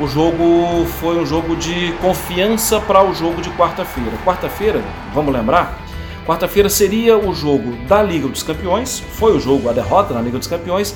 [0.00, 4.10] O jogo foi um jogo de confiança para o jogo de quarta-feira.
[4.24, 4.82] Quarta-feira,
[5.14, 5.78] vamos lembrar,
[6.26, 10.36] quarta-feira seria o jogo da Liga dos Campeões, foi o jogo, a derrota na Liga
[10.36, 10.92] dos Campeões,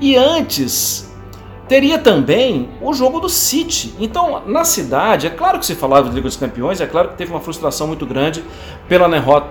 [0.00, 1.08] e antes
[1.68, 3.94] teria também o jogo do City.
[4.00, 7.14] Então, na cidade, é claro que se falava de Liga dos Campeões, é claro que
[7.14, 8.42] teve uma frustração muito grande
[8.88, 9.08] pela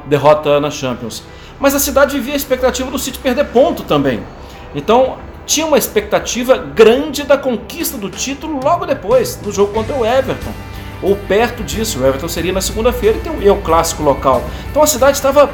[0.10, 1.24] derrota na Champions
[1.60, 4.22] mas a cidade vivia a expectativa do City perder ponto também.
[4.74, 10.06] Então tinha uma expectativa grande da conquista do título logo depois do jogo contra o
[10.06, 10.52] Everton.
[11.02, 14.44] Ou perto disso, o Everton seria na segunda-feira e tem o clássico local.
[14.70, 15.50] Então a cidade estava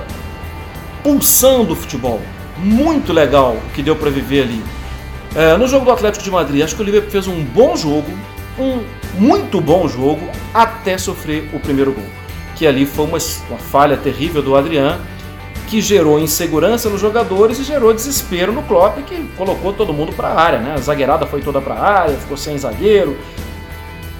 [1.04, 2.20] pulsando o futebol.
[2.58, 4.64] Muito legal o que deu para viver ali.
[5.36, 8.10] É, no jogo do Atlético de Madrid, acho que o Liverpool fez um bom jogo,
[8.58, 8.84] um
[9.18, 12.06] muito bom jogo, até sofrer o primeiro gol.
[12.56, 13.18] Que ali foi uma,
[13.50, 15.00] uma falha terrível do Adriano
[15.68, 20.30] que gerou insegurança nos jogadores e gerou desespero no Klopp, que colocou todo mundo para
[20.30, 20.74] a área, né?
[20.76, 23.18] A zagueirada foi toda para a área, ficou sem zagueiro,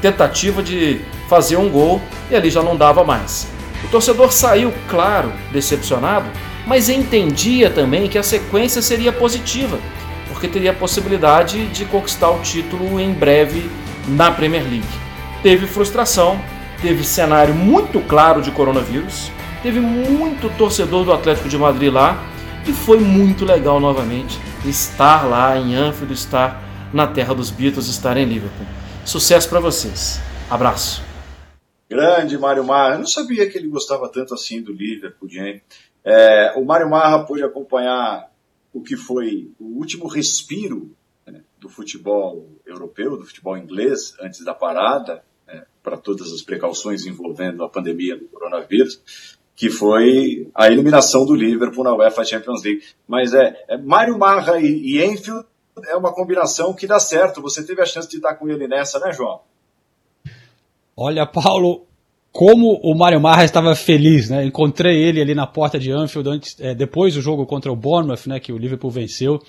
[0.02, 3.48] tentativa de fazer um gol e ali já não dava mais.
[3.84, 6.26] O torcedor saiu, claro, decepcionado,
[6.66, 9.78] mas entendia também que a sequência seria positiva,
[10.30, 13.70] porque teria a possibilidade de conquistar o título em breve
[14.08, 14.86] na Premier League.
[15.44, 16.40] Teve frustração,
[16.82, 19.32] teve cenário muito claro de coronavírus,
[19.66, 22.24] Teve muito torcedor do Atlético de Madrid lá
[22.68, 26.62] e foi muito legal novamente estar lá em Anfield, estar
[26.94, 28.68] na terra dos Beatles, estar em Liverpool.
[29.04, 30.22] Sucesso para vocês.
[30.52, 31.02] Abraço.
[31.90, 32.94] Grande Mário Marra.
[32.94, 35.64] Eu não sabia que ele gostava tanto assim do Liverpool, gente.
[36.04, 38.32] É, o Mário Marra pôde acompanhar
[38.72, 44.54] o que foi o último respiro né, do futebol europeu, do futebol inglês, antes da
[44.54, 49.02] parada, né, para todas as precauções envolvendo a pandemia do coronavírus
[49.56, 52.84] que foi a eliminação do Liverpool na UEFA Champions League.
[53.08, 55.46] Mas é, é Mário Marra e, e Enfield
[55.88, 57.42] é uma combinação que dá certo.
[57.42, 59.42] Você teve a chance de estar com ele nessa, né, João?
[60.96, 61.86] Olha, Paulo,
[62.32, 64.46] como o Mário Marra estava feliz, né?
[64.46, 68.28] Encontrei ele ali na porta de Anfield antes, é, depois do jogo contra o Bournemouth,
[68.28, 68.40] né?
[68.40, 69.42] Que o Liverpool venceu.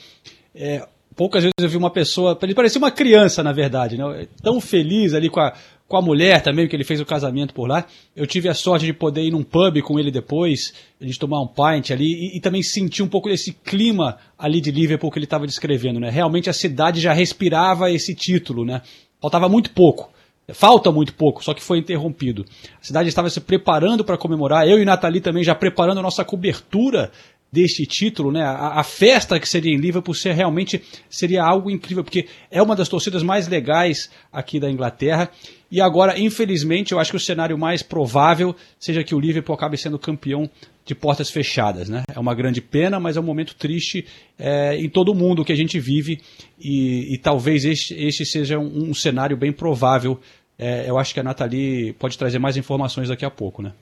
[0.54, 4.28] É, poucas vezes eu vi uma pessoa, ele parecia uma criança, na verdade, né?
[4.42, 5.52] Tão feliz ali com a,
[5.88, 7.86] com a mulher também, que ele fez o casamento por lá.
[8.14, 11.40] Eu tive a sorte de poder ir num pub com ele depois, a gente tomar
[11.40, 15.18] um pint ali e, e também sentir um pouco desse clima ali de Liverpool que
[15.18, 16.10] ele estava descrevendo, né?
[16.10, 18.82] Realmente a cidade já respirava esse título, né?
[19.20, 20.10] Faltava muito pouco.
[20.52, 22.44] Falta muito pouco, só que foi interrompido.
[22.80, 26.24] A cidade estava se preparando para comemorar, eu e Nathalie também já preparando a nossa
[26.24, 27.10] cobertura
[27.50, 28.42] deste título, né?
[28.42, 32.76] A, a, festa que seria em Liverpool ser realmente seria algo incrível, porque é uma
[32.76, 35.30] das torcidas mais legais aqui da Inglaterra.
[35.70, 39.76] E agora, infelizmente, eu acho que o cenário mais provável seja que o Liverpool acabe
[39.76, 40.48] sendo campeão
[40.84, 42.04] de portas fechadas, né?
[42.14, 44.06] É uma grande pena, mas é um momento triste
[44.38, 46.20] é, em todo o mundo que a gente vive
[46.58, 50.20] e, e talvez este, este, seja um, um cenário bem provável.
[50.58, 53.72] É, eu acho que a Nathalie pode trazer mais informações daqui a pouco, né?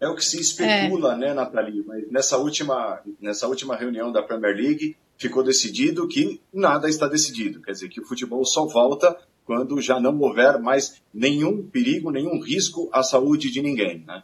[0.00, 1.16] É o que se especula, é.
[1.18, 1.84] né, Nathalie?
[1.86, 7.60] Mas nessa última, nessa última reunião da Premier League ficou decidido que nada está decidido.
[7.60, 12.40] Quer dizer, que o futebol só volta quando já não houver mais nenhum perigo, nenhum
[12.40, 14.22] risco à saúde de ninguém, né?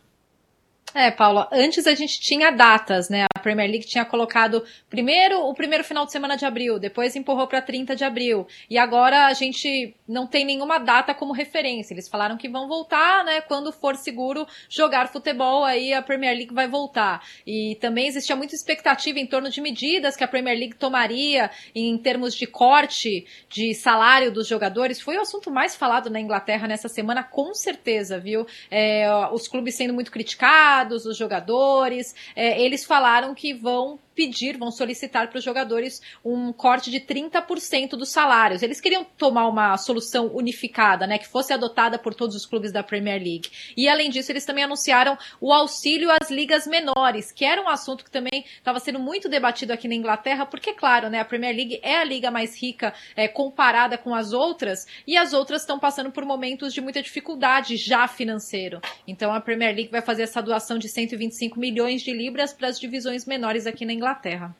[0.98, 3.26] É, Paula, antes a gente tinha datas, né?
[3.36, 7.46] A Premier League tinha colocado primeiro o primeiro final de semana de abril, depois empurrou
[7.46, 8.46] para 30 de abril.
[8.70, 11.92] E agora a gente não tem nenhuma data como referência.
[11.92, 13.42] Eles falaram que vão voltar, né?
[13.42, 17.22] Quando for seguro jogar futebol, aí a Premier League vai voltar.
[17.46, 21.98] E também existia muita expectativa em torno de medidas que a Premier League tomaria em
[21.98, 24.98] termos de corte de salário dos jogadores.
[24.98, 28.46] Foi o assunto mais falado na Inglaterra nessa semana, com certeza, viu?
[28.70, 34.72] É, os clubes sendo muito criticados os jogadores, é, eles falaram que vão pedir, vão
[34.72, 38.62] solicitar para os jogadores um corte de 30% dos salários.
[38.62, 42.82] Eles queriam tomar uma solução unificada, né, que fosse adotada por todos os clubes da
[42.82, 43.50] Premier League.
[43.76, 48.04] E além disso, eles também anunciaram o auxílio às ligas menores, que era um assunto
[48.04, 51.78] que também estava sendo muito debatido aqui na Inglaterra, porque claro, né, a Premier League
[51.82, 56.10] é a liga mais rica é, comparada com as outras, e as outras estão passando
[56.10, 58.80] por momentos de muita dificuldade já financeiro.
[59.06, 62.80] Então a Premier League vai fazer essa doação de 125 milhões de libras para as
[62.80, 64.05] divisões menores aqui na Inglaterra.
[64.06, 64.54] Inglaterra.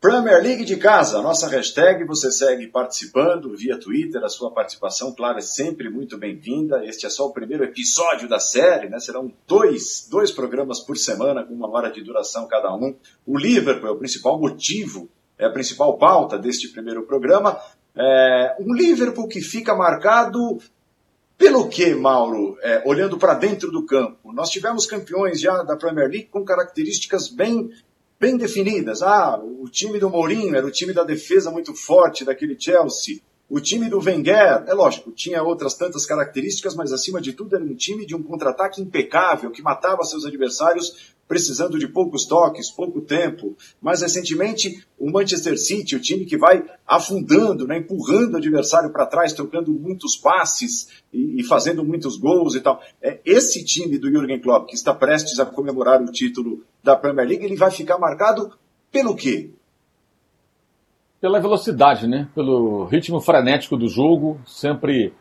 [0.00, 5.38] Premier League de casa, nossa hashtag, você segue participando via Twitter, a sua participação, claro,
[5.38, 6.84] é sempre muito bem-vinda.
[6.84, 8.98] Este é só o primeiro episódio da série, né?
[8.98, 12.96] Serão dois, dois programas por semana, com uma hora de duração cada um.
[13.24, 17.60] O Liverpool é o principal motivo, é a principal pauta deste primeiro programa.
[17.94, 20.58] É um Liverpool que fica marcado
[21.36, 26.08] pelo que, Mauro, é, olhando para dentro do campo, nós tivemos campeões já da Premier
[26.08, 27.70] League com características bem,
[28.18, 29.02] bem definidas.
[29.02, 33.20] Ah, o time do Mourinho era o time da defesa muito forte daquele Chelsea.
[33.50, 37.62] O time do Wenger, é lógico, tinha outras tantas características, mas acima de tudo era
[37.62, 43.00] um time de um contra-ataque impecável, que matava seus adversários precisando de poucos toques, pouco
[43.00, 43.56] tempo.
[43.80, 49.06] Mais recentemente, o Manchester City, o time que vai afundando, né, empurrando o adversário para
[49.06, 52.82] trás, trocando muitos passes e, e, fazendo muitos gols e tal.
[53.00, 57.26] É, esse time do Jürgen Klopp, que está prestes a comemorar o título da Premier
[57.26, 58.52] League, ele vai ficar marcado
[58.90, 59.50] pelo quê?
[61.22, 62.28] pela velocidade, né?
[62.34, 65.14] pelo ritmo frenético do jogo, sempre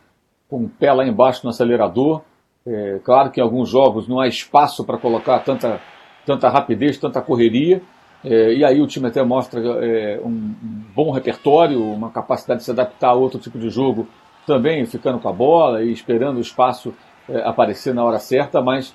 [0.49, 2.23] com o pé lá embaixo no acelerador.
[2.65, 5.81] É, claro que em alguns jogos não há espaço para colocar tanta,
[6.25, 7.81] tanta rapidez, tanta correria,
[8.23, 10.53] é, e aí o time até mostra é, um,
[10.93, 14.07] bom repertório, uma capacidade de se adaptar a outro tipo de jogo,
[14.45, 16.93] também ficando com a bola e esperando o espaço
[17.27, 18.93] é, aparecer na hora certa, mas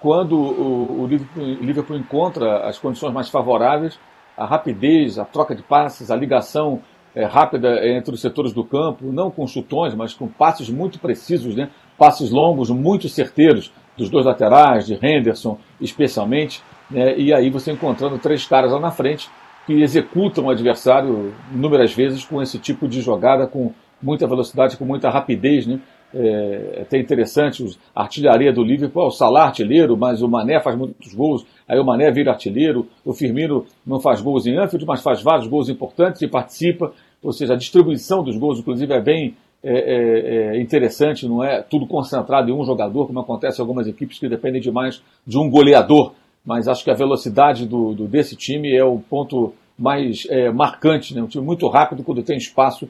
[0.00, 3.98] quando o, o Liverpool, Liverpool encontra as condições mais favoráveis,
[4.36, 6.80] a rapidez, a troca de passes, a ligação
[7.14, 11.56] é, rápida entre os setores do campo, não com chutões, mas com passes muito precisos,
[11.56, 11.70] né?
[11.98, 17.18] Passes longos, muito certeiros dos dois laterais, de Henderson especialmente, né?
[17.18, 19.28] e aí você encontrando três caras lá na frente
[19.66, 24.84] que executam o adversário inúmeras vezes com esse tipo de jogada, com muita velocidade, com
[24.84, 25.80] muita rapidez, né?
[26.14, 30.76] é, é até interessante, a artilharia do Liverpool, o Salah artilheiro, mas o Mané faz
[30.76, 35.02] muitos gols, aí o Mané vira artilheiro, o Firmino não faz gols em Anfield, mas
[35.02, 39.36] faz vários gols importantes e participa, ou seja, a distribuição dos gols, inclusive, é bem
[39.62, 43.86] é, é, é interessante, não é tudo concentrado em um jogador, como acontece em algumas
[43.86, 46.12] equipes que dependem demais de um goleador,
[46.44, 51.14] mas acho que a velocidade do, do desse time é o ponto mais é, marcante,
[51.14, 51.22] né?
[51.22, 52.88] um time muito rápido quando tem espaço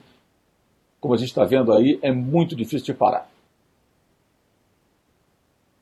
[1.00, 3.30] como a gente está vendo aí, é muito difícil de parar.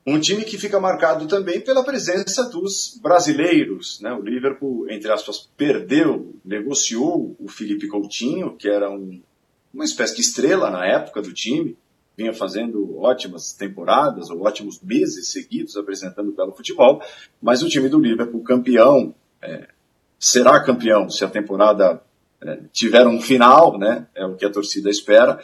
[0.06, 4.00] Um time que fica marcado também pela presença dos brasileiros.
[4.00, 4.12] Né?
[4.12, 9.20] O Liverpool, entre aspas, perdeu, negociou o Felipe Coutinho, que era um,
[9.76, 11.76] uma espécie de estrela na época do time,
[12.16, 17.02] vinha fazendo ótimas temporadas ou ótimos meses seguidos apresentando pelo futebol,
[17.42, 19.68] mas o time do Liverpool, campeão, é,
[20.18, 22.00] será campeão se a temporada
[22.42, 24.06] é, tiveram um final, né?
[24.14, 25.38] É o que a torcida espera.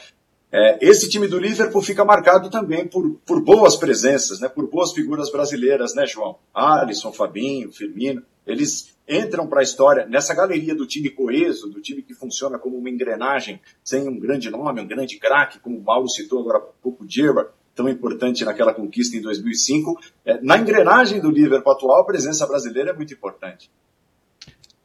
[0.52, 4.48] É, esse time do Liverpool fica marcado também por, por boas presenças, né?
[4.48, 6.36] Por boas figuras brasileiras, né, João?
[6.52, 12.02] Alisson, Fabinho, Firmino, eles entram para a história nessa galeria do time coeso, do time
[12.02, 16.08] que funciona como uma engrenagem sem um grande nome, um grande craque, como o Paulo
[16.08, 17.50] citou agora há pouco, Gerrard.
[17.74, 19.98] tão importante naquela conquista em 2005.
[20.24, 23.70] É, na engrenagem do Liverpool atual, a presença brasileira é muito importante.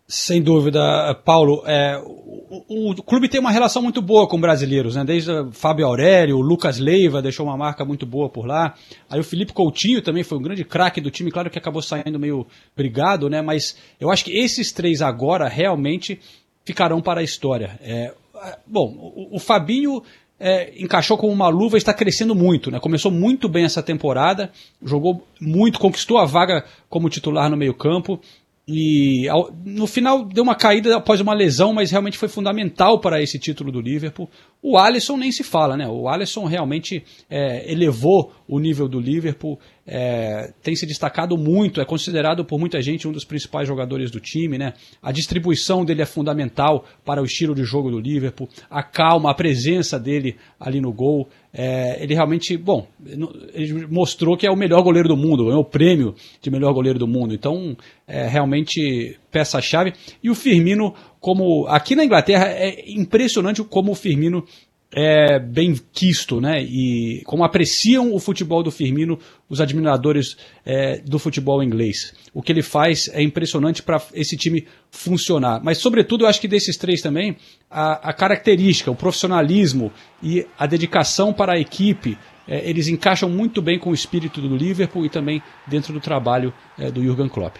[0.09, 1.63] Sem dúvida, Paulo.
[1.65, 5.03] É, o, o, clube tem uma relação muito boa com brasileiros, né?
[5.03, 8.73] Desde Fábio Aurélio, o Lucas Leiva deixou uma marca muito boa por lá.
[9.09, 12.17] Aí o Felipe Coutinho também foi um grande craque do time, claro que acabou saindo
[12.17, 13.41] meio brigado, né?
[13.41, 16.21] Mas eu acho que esses três agora realmente
[16.63, 17.77] ficarão para a história.
[17.81, 18.13] É,
[18.65, 20.01] bom, o, o Fabinho
[20.39, 22.71] é, encaixou como uma luva e está crescendo muito.
[22.71, 22.79] Né?
[22.79, 24.51] Começou muito bem essa temporada,
[24.81, 28.21] jogou muito, conquistou a vaga como titular no meio-campo.
[28.67, 33.21] E ao, no final deu uma caída após uma lesão, mas realmente foi fundamental para
[33.21, 34.29] esse título do Liverpool.
[34.61, 35.87] O Alisson nem se fala, né?
[35.87, 39.57] O Alisson realmente é, elevou o nível do Liverpool,
[39.87, 44.19] é, tem se destacado muito, é considerado por muita gente um dos principais jogadores do
[44.19, 44.73] time, né?
[45.01, 49.33] A distribuição dele é fundamental para o estilo de jogo do Liverpool, a calma, a
[49.33, 51.29] presença dele ali no gol.
[51.53, 52.85] É, ele realmente, bom,
[53.53, 56.99] ele mostrou que é o melhor goleiro do mundo, é o prêmio de melhor goleiro
[56.99, 57.33] do mundo.
[57.33, 57.75] Então,
[58.05, 59.93] é realmente peça-chave.
[60.21, 64.43] E o Firmino, como aqui na Inglaterra, é impressionante como o Firmino
[64.91, 66.61] é bem quisto, né?
[66.61, 69.19] E como apreciam o futebol do Firmino
[69.49, 72.13] os admiradores é, do futebol inglês.
[72.33, 75.61] O que ele faz é impressionante para esse time funcionar.
[75.63, 77.37] Mas, sobretudo, eu acho que desses três também,
[77.69, 82.17] a, a característica, o profissionalismo e a dedicação para a equipe,
[82.47, 86.53] é, eles encaixam muito bem com o espírito do Liverpool e também dentro do trabalho
[86.77, 87.57] é, do Jurgen Klopp.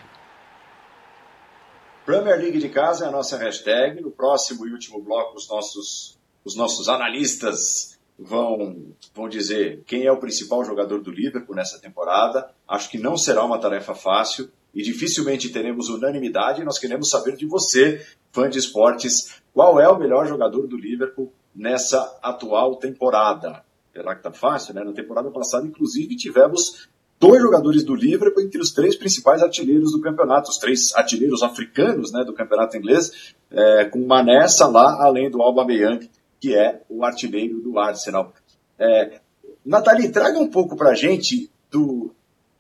[2.06, 4.02] Premier League de casa é a nossa hashtag.
[4.02, 6.17] No próximo e último bloco, os nossos
[6.48, 12.50] os nossos analistas vão, vão dizer quem é o principal jogador do Liverpool nessa temporada.
[12.66, 16.64] Acho que não será uma tarefa fácil e dificilmente teremos unanimidade.
[16.64, 21.34] Nós queremos saber de você, fã de esportes, qual é o melhor jogador do Liverpool
[21.54, 23.62] nessa atual temporada.
[23.92, 24.86] Será que tá fácil, né?
[24.86, 26.88] Na temporada passada, inclusive, tivemos
[27.20, 32.14] dois jogadores do Liverpool entre os três principais artilheiros do campeonato, os três artilheiros africanos
[32.14, 36.08] né, do campeonato inglês, é, com Mané, lá além do Aubameyang
[36.40, 38.34] que é o artilheiro do Arsenal.
[38.80, 39.20] É,
[39.66, 42.12] Nathalie, traga um pouco para a gente do,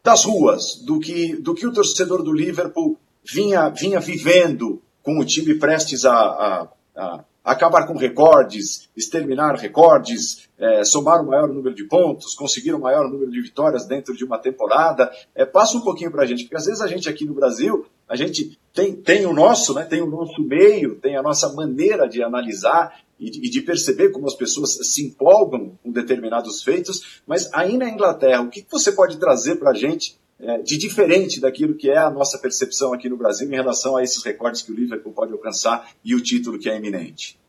[0.03, 5.25] das ruas, do que, do que o torcedor do Liverpool vinha, vinha vivendo com o
[5.25, 11.73] time prestes a, a, a acabar com recordes, exterminar recordes, é, somar o maior número
[11.73, 15.09] de pontos, conseguir o maior número de vitórias dentro de uma temporada.
[15.34, 17.86] É, passa um pouquinho para a gente, porque às vezes a gente aqui no Brasil,
[18.07, 22.07] a gente tem, tem o nosso, né, tem o nosso meio, tem a nossa maneira
[22.07, 27.78] de analisar e de, perceber como as pessoas se empolgam com determinados feitos, mas aí
[27.78, 31.89] na Inglaterra, o que você pode trazer para a gente é, de diferente daquilo que
[31.89, 35.11] é a nossa percepção aqui no Brasil em relação a esses recordes que o Liverpool
[35.11, 37.39] pode alcançar e o título que é iminente?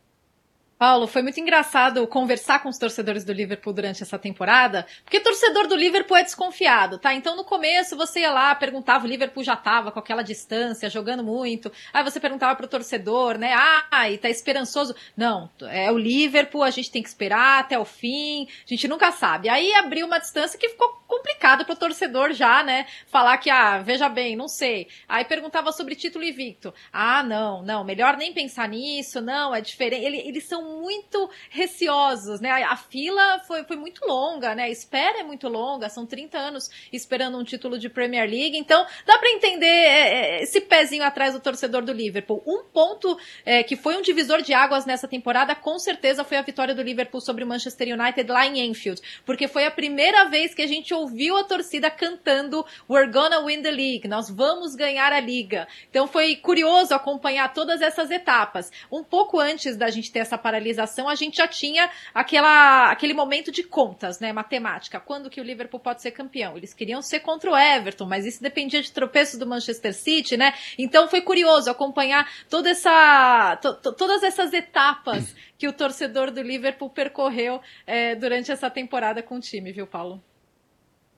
[0.79, 5.67] Paulo, foi muito engraçado conversar com os torcedores do Liverpool durante essa temporada, porque torcedor
[5.67, 7.13] do Liverpool é desconfiado, tá?
[7.13, 11.21] Então no começo você ia lá, perguntava, o Liverpool já tava com aquela distância, jogando
[11.21, 11.69] muito.
[11.91, 13.53] Aí você perguntava pro torcedor, né?
[13.91, 14.95] Ah, e tá esperançoso.
[15.17, 19.11] Não, é o Liverpool, a gente tem que esperar até o fim, a gente nunca
[19.11, 19.49] sabe.
[19.49, 22.85] Aí abriu uma distância que ficou complicado pro torcedor já, né?
[23.07, 24.87] Falar que, ah, veja bem, não sei.
[25.09, 26.73] Aí perguntava sobre título invicto.
[26.93, 30.05] Ah, não, não, melhor nem pensar nisso, não, é diferente.
[30.05, 32.51] Eles são muito receosos, né?
[32.51, 34.63] A, fila foi, foi muito longa, né?
[34.63, 38.85] A espera é muito longa, são 30 anos esperando um título de Premier League, então
[39.05, 42.43] dá para entender é, é, esse pezinho atrás do torcedor do Liverpool.
[42.45, 46.41] Um ponto é, que foi um divisor de águas nessa temporada, com certeza foi a
[46.41, 50.53] vitória do Liverpool sobre o Manchester United lá em Enfield, porque foi a primeira vez
[50.53, 55.11] que a gente ouviu a torcida cantando We're gonna win the league, nós vamos ganhar
[55.11, 55.67] a liga.
[55.89, 58.71] Então foi curioso acompanhar todas essas etapas.
[58.91, 63.13] Um pouco antes da gente ter essa parada paralisação, a gente já tinha aquela, aquele
[63.13, 64.99] momento de contas, né, matemática.
[64.99, 66.57] Quando que o Liverpool pode ser campeão?
[66.57, 70.53] Eles queriam ser contra o Everton, mas isso dependia de tropeços do Manchester City, né?
[70.77, 76.41] Então foi curioso acompanhar toda essa, to, to, todas essas etapas que o torcedor do
[76.41, 80.21] Liverpool percorreu é, durante essa temporada com o time, viu, Paulo?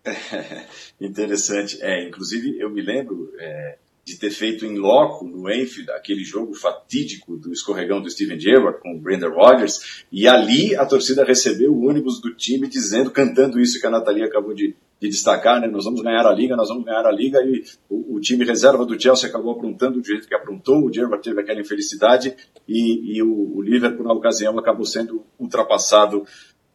[1.00, 1.82] interessante.
[1.82, 6.54] É, inclusive, eu me lembro é, de ter feito em loco no Enfield aquele jogo
[6.54, 11.72] fatídico do escorregão do Steven Gerrard com o Brendan Rodgers e ali a torcida recebeu
[11.72, 15.68] o ônibus do time dizendo, cantando isso que a Natalia acabou de, de destacar, né?
[15.68, 18.86] Nós vamos ganhar a liga, nós vamos ganhar a liga e o, o time reserva
[18.86, 22.36] do Chelsea acabou aprontando do jeito que aprontou, o Gerrard teve aquela infelicidade
[22.68, 26.26] e, e o, o Liverpool na ocasião acabou sendo ultrapassado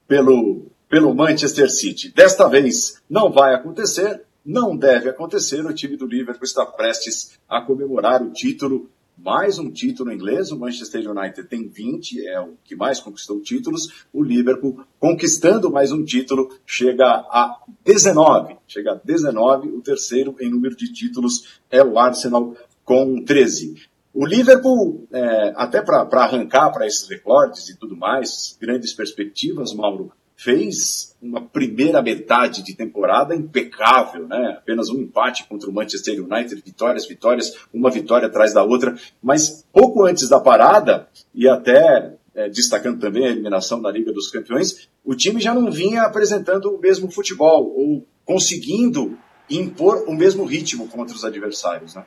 [0.07, 2.13] pelo pelo Manchester City.
[2.15, 5.67] Desta vez não vai acontecer, não deve acontecer.
[5.67, 10.53] O time do Liverpool está prestes a comemorar o título mais um título inglês.
[10.53, 14.07] O Manchester United tem 20, é o que mais conquistou títulos.
[14.13, 18.57] O Liverpool, conquistando mais um título, chega a 19.
[18.69, 19.69] Chega a 19.
[19.69, 23.75] O terceiro em número de títulos é o Arsenal, com 13.
[24.13, 30.13] O Liverpool, é, até para arrancar para esses recordes e tudo mais, grandes perspectivas, Mauro,
[30.37, 34.57] fez uma primeira metade de temporada impecável, né?
[34.59, 38.95] Apenas um empate contra o Manchester United, vitórias, vitórias, uma vitória atrás da outra.
[39.23, 44.31] Mas pouco antes da parada, e até é, destacando também a eliminação da Liga dos
[44.31, 49.19] Campeões, o time já não vinha apresentando o mesmo futebol, ou conseguindo
[49.51, 52.05] impor o mesmo ritmo contra os adversários, né?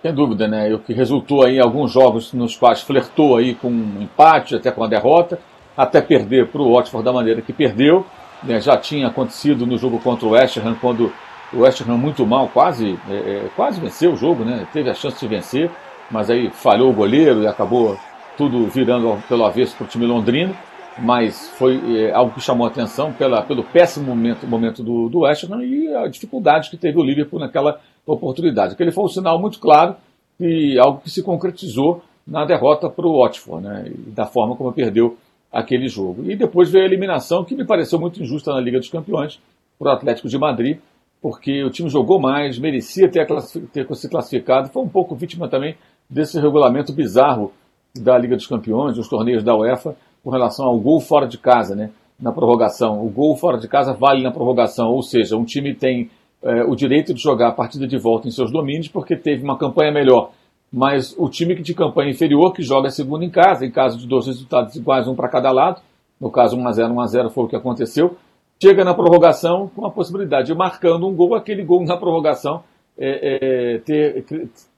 [0.00, 0.72] Sem dúvida, né?
[0.74, 4.70] O que resultou aí em alguns jogos nos quais flertou aí com um empate, até
[4.70, 5.40] com a derrota,
[5.76, 8.04] até perder para o Watford da maneira que perdeu.
[8.42, 11.10] Né, já tinha acontecido no jogo contra o West Ham, quando
[11.52, 14.94] o West Ham muito mal, quase, é, é, quase venceu o jogo, né, teve a
[14.94, 15.70] chance de vencer,
[16.10, 17.96] mas aí falhou o goleiro e acabou
[18.36, 20.54] tudo virando pelo avesso para o time londrino.
[20.96, 25.20] Mas foi é, algo que chamou a atenção pela, pelo péssimo momento, momento do, do
[25.20, 28.74] West Ham e a dificuldade que teve o Liverpool naquela oportunidade.
[28.74, 29.96] Aquele foi um sinal muito claro
[30.38, 34.72] e algo que se concretizou na derrota para o Watford, né, e da forma como
[34.72, 35.16] perdeu
[35.54, 36.28] aquele jogo.
[36.28, 39.40] E depois veio a eliminação, que me pareceu muito injusta na Liga dos Campeões,
[39.78, 40.78] para o Atlético de Madrid,
[41.22, 43.26] porque o time jogou mais, merecia ter,
[43.72, 45.76] ter se classificado, foi um pouco vítima também
[46.10, 47.52] desse regulamento bizarro
[47.94, 51.76] da Liga dos Campeões, dos torneios da UEFA, com relação ao gol fora de casa,
[51.76, 51.90] né?
[52.20, 53.04] Na prorrogação.
[53.04, 56.10] O gol fora de casa vale na prorrogação, ou seja, um time tem
[56.42, 59.58] é, o direito de jogar a partida de volta em seus domínios porque teve uma
[59.58, 60.30] campanha melhor
[60.74, 64.08] mas o time de campanha inferior, que joga a segunda em casa, em caso de
[64.08, 65.80] dois resultados iguais, um para cada lado,
[66.20, 68.16] no caso 1x0, 1x0 foi o que aconteceu,
[68.60, 72.64] chega na prorrogação com a possibilidade de, marcando um gol, aquele gol na prorrogação
[72.98, 74.24] é, é, ter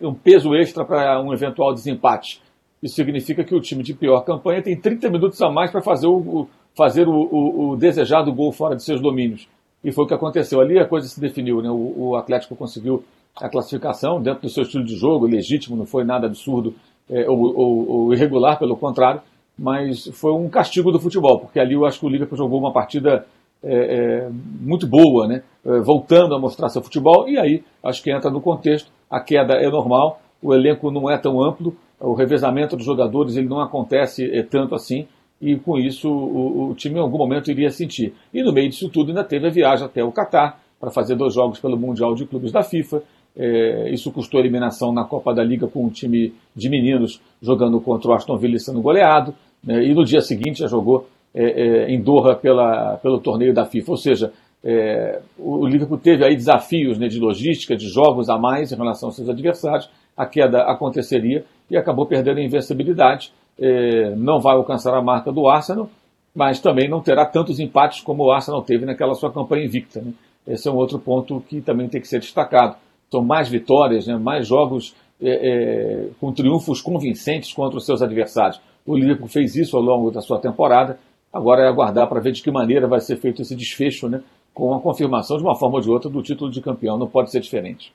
[0.02, 2.42] um peso extra para um eventual desempate.
[2.82, 6.08] Isso significa que o time de pior campanha tem 30 minutos a mais para fazer,
[6.08, 9.48] o, o fazer o, o, o, desejado gol fora de seus domínios.
[9.82, 10.60] E foi o que aconteceu.
[10.60, 11.62] Ali a coisa se definiu.
[11.62, 11.70] Né?
[11.70, 13.02] O, Atlético conseguiu
[13.40, 16.74] a classificação dentro do seu estilo de jogo, legítimo, não foi nada absurdo
[17.08, 19.20] é, ou, ou, ou, irregular, pelo contrário,
[19.58, 22.72] mas foi um castigo do futebol, porque ali eu acho que o Liverpool jogou uma
[22.72, 23.26] partida
[23.62, 24.30] é, é,
[24.60, 25.42] muito boa, né?
[25.64, 29.54] É, voltando a mostrar seu futebol, e aí acho que entra no contexto, a queda
[29.54, 34.24] é normal, o elenco não é tão amplo, o revezamento dos jogadores ele não acontece
[34.30, 35.06] é, tanto assim,
[35.40, 38.14] e com isso o, o, time em algum momento iria sentir.
[38.32, 41.34] E no meio disso tudo ainda teve a viagem até o Catar, para fazer dois
[41.34, 43.02] jogos pelo Mundial de Clubes da FIFA,
[43.36, 47.78] é, isso custou a eliminação na Copa da Liga com um time de meninos jogando
[47.80, 49.34] contra o Aston Villa e sendo goleado.
[49.62, 53.66] Né, e no dia seguinte já jogou é, é, em Doha pela, pelo torneio da
[53.66, 53.90] FIFA.
[53.90, 54.32] Ou seja,
[54.64, 59.08] é, o Liverpool teve aí desafios né, de logística, de jogos a mais em relação
[59.08, 59.90] aos seus adversários.
[60.16, 63.32] A queda aconteceria e acabou perdendo a invencibilidade.
[63.60, 65.90] É, não vai alcançar a marca do Arsenal,
[66.34, 70.00] mas também não terá tantos empates como o Arsenal teve naquela sua campanha invicta.
[70.00, 70.12] Né?
[70.48, 72.76] Esse é um outro ponto que também tem que ser destacado
[73.10, 78.60] são mais vitórias, né, mais jogos é, é, com triunfos convincentes contra os seus adversários.
[78.86, 80.98] O Liverpool fez isso ao longo da sua temporada.
[81.32, 84.22] Agora é aguardar para ver de que maneira vai ser feito esse desfecho, né,
[84.54, 86.98] com a confirmação de uma forma ou de outra do título de campeão.
[86.98, 87.92] Não pode ser diferente.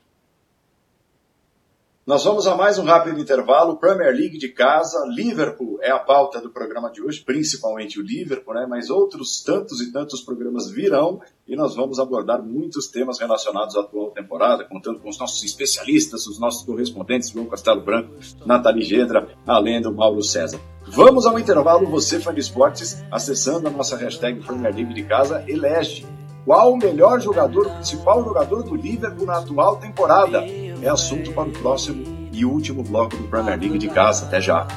[2.11, 3.77] Nós vamos a mais um rápido intervalo.
[3.77, 8.53] Premier League de casa, Liverpool é a pauta do programa de hoje, principalmente o Liverpool,
[8.53, 8.67] né?
[8.69, 13.79] Mas outros tantos e tantos programas virão e nós vamos abordar muitos temas relacionados à
[13.79, 18.13] atual temporada, contando com os nossos especialistas, os nossos correspondentes, João Castelo Branco,
[18.45, 20.59] Nathalie Gedra, além do Mauro César.
[20.85, 25.45] Vamos ao intervalo, você fã de esportes, acessando a nossa hashtag Premier League de casa,
[25.47, 26.05] elege
[26.43, 30.43] qual o melhor jogador, o principal jogador do Liverpool na atual temporada?
[30.81, 34.25] É assunto para o próximo e último bloco do Premier League de casa.
[34.25, 34.67] Até já.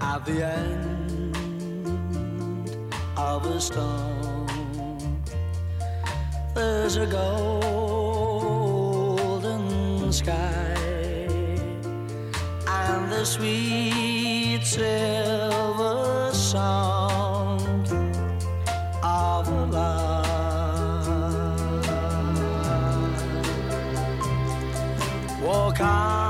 [0.00, 0.86] At the end
[25.76, 26.25] come.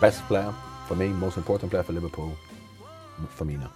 [0.00, 0.52] Best player
[0.86, 2.36] for me, most important player for Liverpool,
[3.36, 3.68] Firmino.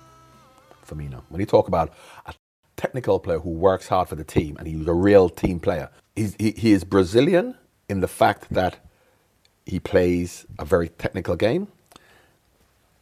[0.87, 1.23] Firmino.
[1.29, 1.93] When you talk about
[2.27, 2.35] a
[2.77, 6.55] technical player who works hard for the team and he's a real team player, he,
[6.57, 7.57] he is Brazilian
[7.89, 8.79] in the fact that
[9.65, 11.69] he plays a very technical game.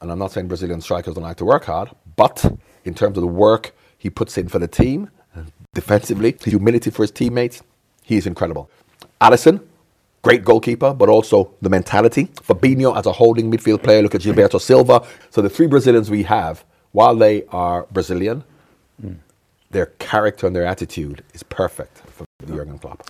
[0.01, 2.45] And I'm not saying Brazilian strikers don't like to work hard, but
[2.85, 5.11] in terms of the work he puts in for the team,
[5.75, 7.63] defensively, his humility for his teammates,
[8.03, 8.71] he is incredible.
[9.21, 9.68] Allison,
[10.29, 12.25] great goalkeeper, but also the mentality.
[12.49, 14.97] Fabinho as a holding midfield player, look at Gilberto Silva.
[15.31, 18.45] So the three Brazilians we have, while they are Brazilian,
[19.03, 19.17] mm.
[19.71, 23.01] their character and their attitude is perfect for Jurgen Klopp.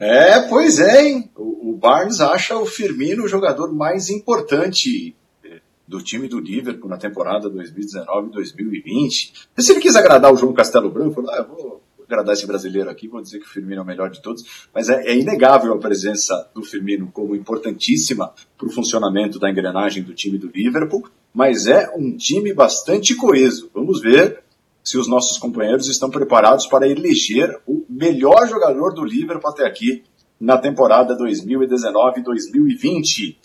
[0.00, 1.30] É, pois é, hein?
[1.36, 6.96] O, Barnes acha o Firmino o jogador mais importante eh, do time do Liverpool na
[6.96, 9.32] temporada 2019-2020.
[9.58, 13.08] Se ele quis agradar o João Castelo Branco, ah, eu vou agradar esse brasileiro aqui,
[13.08, 15.78] vou dizer que o Firmino é o melhor de todos, mas é, é inegável a
[15.78, 21.66] presença do Firmino como importantíssima para o funcionamento da engrenagem do time do Liverpool, mas
[21.66, 23.70] é um time bastante coeso.
[23.74, 24.42] Vamos ver
[24.82, 30.02] se os nossos companheiros estão preparados para eleger o melhor jogador do Liverpool até aqui
[30.40, 33.36] na temporada 2019-2020.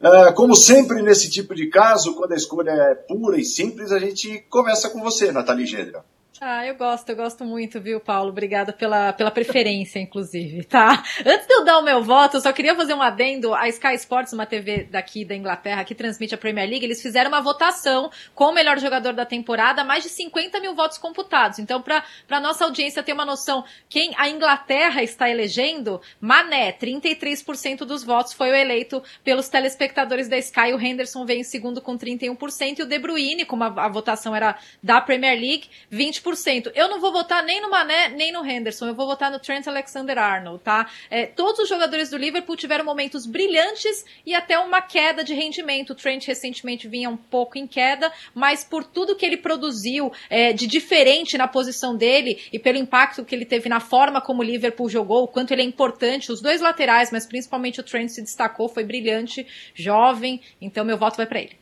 [0.00, 3.92] Uh, ah, como sempre nesse tipo de caso, quando a escolha é pura e simples,
[3.92, 6.02] a gente começa com você, Nathalie Gedra.
[6.42, 8.30] Ah, eu gosto, eu gosto muito, viu, Paulo?
[8.30, 11.04] Obrigada pela, pela preferência, inclusive, tá?
[11.22, 13.52] Antes de eu dar o meu voto, eu só queria fazer um adendo.
[13.52, 17.28] A Sky Sports, uma TV daqui da Inglaterra, que transmite a Premier League, eles fizeram
[17.28, 21.58] uma votação com o melhor jogador da temporada, mais de 50 mil votos computados.
[21.58, 28.02] Então, para nossa audiência ter uma noção, quem a Inglaterra está elegendo, Mané, 33% dos
[28.02, 30.72] votos foi o eleito pelos telespectadores da Sky.
[30.72, 34.34] O Henderson vem em segundo com 31% e o De Bruyne, como a, a votação
[34.34, 36.29] era da Premier League, 20%.
[36.74, 38.88] Eu não vou votar nem no Mané, nem no Henderson.
[38.88, 40.90] Eu vou votar no Trent Alexander-Arnold, tá?
[41.10, 45.90] É, todos os jogadores do Liverpool tiveram momentos brilhantes e até uma queda de rendimento.
[45.90, 50.52] O Trent recentemente vinha um pouco em queda, mas por tudo que ele produziu é,
[50.52, 54.44] de diferente na posição dele e pelo impacto que ele teve na forma como o
[54.44, 58.22] Liverpool jogou, o quanto ele é importante, os dois laterais, mas principalmente o Trent se
[58.22, 61.60] destacou, foi brilhante, jovem, então meu voto vai para ele.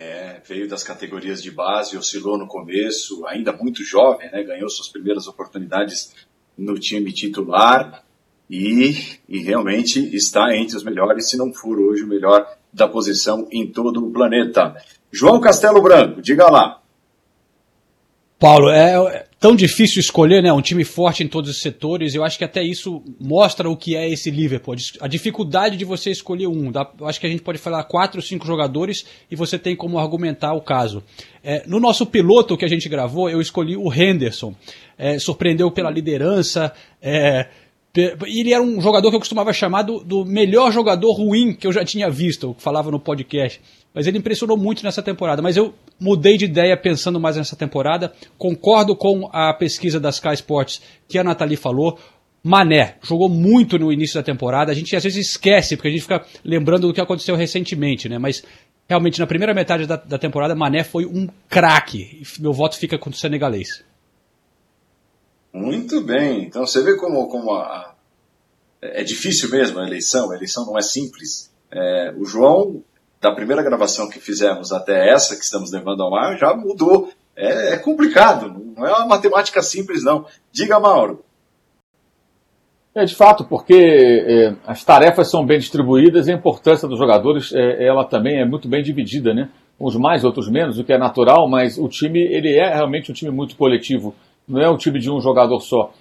[0.00, 4.88] É, veio das categorias de base, oscilou no começo, ainda muito jovem, né, ganhou suas
[4.88, 6.14] primeiras oportunidades
[6.56, 8.02] no time titular
[8.48, 8.94] e,
[9.28, 13.70] e realmente está entre os melhores, se não for hoje o melhor da posição em
[13.70, 14.74] todo o planeta.
[15.12, 16.80] João Castelo Branco, diga lá.
[18.38, 20.52] Paulo, é, tão difícil escolher, né?
[20.52, 22.14] Um time forte em todos os setores.
[22.14, 24.76] Eu acho que até isso mostra o que é esse Liverpool.
[25.00, 26.70] A dificuldade de você escolher um.
[27.00, 30.52] Eu acho que a gente pode falar quatro cinco jogadores e você tem como argumentar
[30.52, 31.02] o caso.
[31.42, 34.54] É, no nosso piloto que a gente gravou, eu escolhi o Henderson.
[34.98, 36.70] É, surpreendeu pela liderança.
[37.00, 37.48] É,
[37.94, 41.72] ele era um jogador que eu costumava chamar do, do melhor jogador ruim que eu
[41.72, 43.60] já tinha visto, eu falava no podcast.
[43.92, 45.42] Mas ele impressionou muito nessa temporada.
[45.42, 48.12] Mas eu mudei de ideia pensando mais nessa temporada.
[48.38, 51.98] Concordo com a pesquisa das Sky Sports que a Nathalie falou.
[52.42, 54.70] Mané jogou muito no início da temporada.
[54.70, 58.18] A gente às vezes esquece, porque a gente fica lembrando do que aconteceu recentemente, né?
[58.18, 58.44] Mas
[58.88, 62.22] realmente na primeira metade da, da temporada, Mané foi um craque.
[62.38, 63.84] Meu voto fica com o senegalês.
[65.52, 66.44] Muito bem.
[66.44, 67.94] Então você vê como, como a,
[68.80, 70.30] é difícil mesmo a eleição.
[70.30, 71.50] A eleição não é simples.
[71.70, 72.82] É, o João
[73.20, 77.10] da primeira gravação que fizemos até essa que estamos levando ao ar já mudou.
[77.36, 80.26] É, é complicado, não é uma matemática simples, não.
[80.50, 81.22] Diga, Mauro.
[82.94, 87.52] É de fato, porque é, as tarefas são bem distribuídas e a importância dos jogadores
[87.54, 89.48] é, ela também é muito bem dividida, né?
[89.78, 93.14] Uns mais, outros menos, o que é natural, mas o time ele é realmente um
[93.14, 94.14] time muito coletivo,
[94.48, 95.92] não é um time de um jogador só.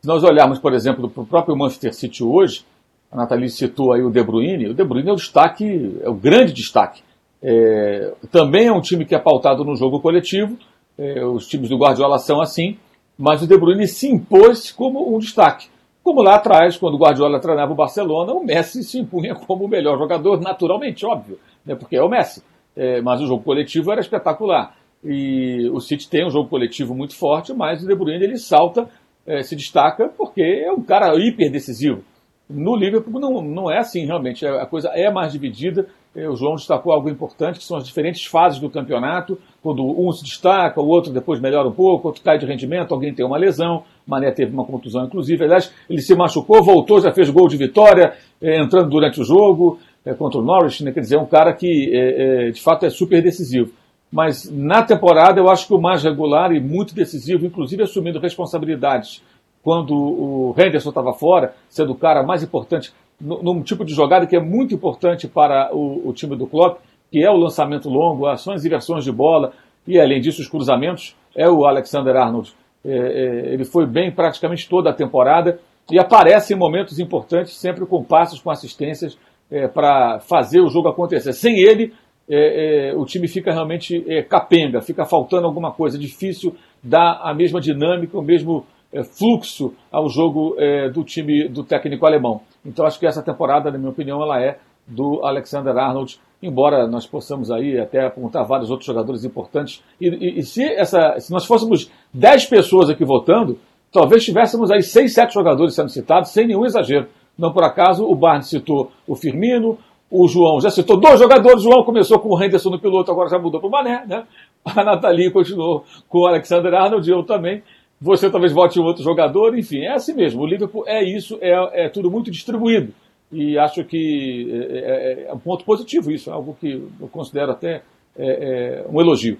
[0.00, 2.64] Se nós olharmos, por exemplo, para o próprio Manchester City hoje,
[3.10, 4.68] a Nathalie citou aí o De Bruyne.
[4.68, 7.02] O De Bruyne é o destaque, é o grande destaque.
[7.42, 10.56] É, também é um time que é pautado no jogo coletivo.
[10.96, 12.76] É, os times do Guardiola são assim.
[13.16, 15.68] Mas o De Bruyne se impôs como um destaque.
[16.02, 19.68] Como lá atrás, quando o Guardiola treinava o Barcelona, o Messi se impunha como o
[19.68, 22.42] melhor jogador, naturalmente, óbvio, né, porque é o Messi.
[22.74, 24.74] É, mas o jogo coletivo era espetacular.
[25.04, 28.88] E o City tem um jogo coletivo muito forte, mas o De Bruyne ele salta,
[29.26, 32.02] é, se destaca porque é um cara hiper decisivo.
[32.48, 35.86] No Liverpool não, não é assim realmente, a coisa é mais dividida.
[36.16, 40.10] É, o João destacou algo importante, que são as diferentes fases do campeonato, quando um
[40.10, 43.36] se destaca, o outro depois melhora um pouco, outro cai de rendimento, alguém tem uma
[43.36, 47.58] lesão, Mané teve uma contusão inclusive, aliás, ele se machucou, voltou, já fez gol de
[47.58, 51.26] vitória, é, entrando durante o jogo, é, contra o Norwich, né, quer dizer, é um
[51.26, 53.70] cara que é, é, de fato é super decisivo.
[54.10, 59.22] Mas na temporada eu acho que o mais regular e muito decisivo, inclusive assumindo responsabilidades
[59.62, 64.36] quando o Henderson estava fora, sendo o cara mais importante num tipo de jogada que
[64.36, 66.78] é muito importante para o, o time do Klopp,
[67.10, 69.52] que é o lançamento longo, ações e versões de bola,
[69.86, 72.52] e além disso os cruzamentos, é o Alexander Arnold.
[72.84, 75.58] É, é, ele foi bem praticamente toda a temporada
[75.90, 79.18] e aparece em momentos importantes, sempre com passos, com assistências,
[79.50, 81.32] é, para fazer o jogo acontecer.
[81.32, 81.92] Sem ele,
[82.30, 87.34] é, é, o time fica realmente é, capenga, fica faltando alguma coisa, difícil dar a
[87.34, 92.42] mesma dinâmica, o mesmo é, fluxo ao jogo é, do time do técnico alemão.
[92.64, 97.06] Então acho que essa temporada, na minha opinião, ela é do Alexander Arnold, embora nós
[97.06, 99.82] possamos aí até apontar vários outros jogadores importantes.
[100.00, 103.58] E, e, e se, essa, se nós fôssemos 10 pessoas aqui votando,
[103.92, 107.08] talvez tivéssemos aí 6, 7 jogadores sendo citados, sem nenhum exagero.
[107.38, 109.78] Não por acaso o Barnes citou o Firmino,
[110.10, 113.28] o João já citou dois jogadores, o João começou com o Henderson no piloto, agora
[113.28, 114.26] já mudou para o Mané, né?
[114.64, 117.62] A Nathalie continuou com o Alexander Arnold, eu também.
[118.00, 120.42] Você talvez vote um outro jogador, enfim, é assim mesmo.
[120.42, 122.92] O Liverpool é isso, é, é tudo muito distribuído.
[123.30, 127.52] E acho que é, é, é um ponto positivo isso, é algo que eu considero
[127.52, 127.82] até
[128.16, 129.38] é, é um elogio.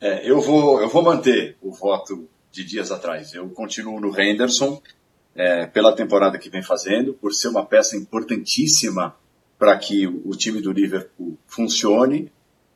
[0.00, 3.34] eu, vou, eu vou manter o voto de dias atrás.
[3.34, 4.80] Eu continuo no Henderson
[5.38, 9.14] é, pela temporada que vem fazendo, por ser uma peça importantíssima
[9.56, 12.32] para que o, time do Liverpool funcione.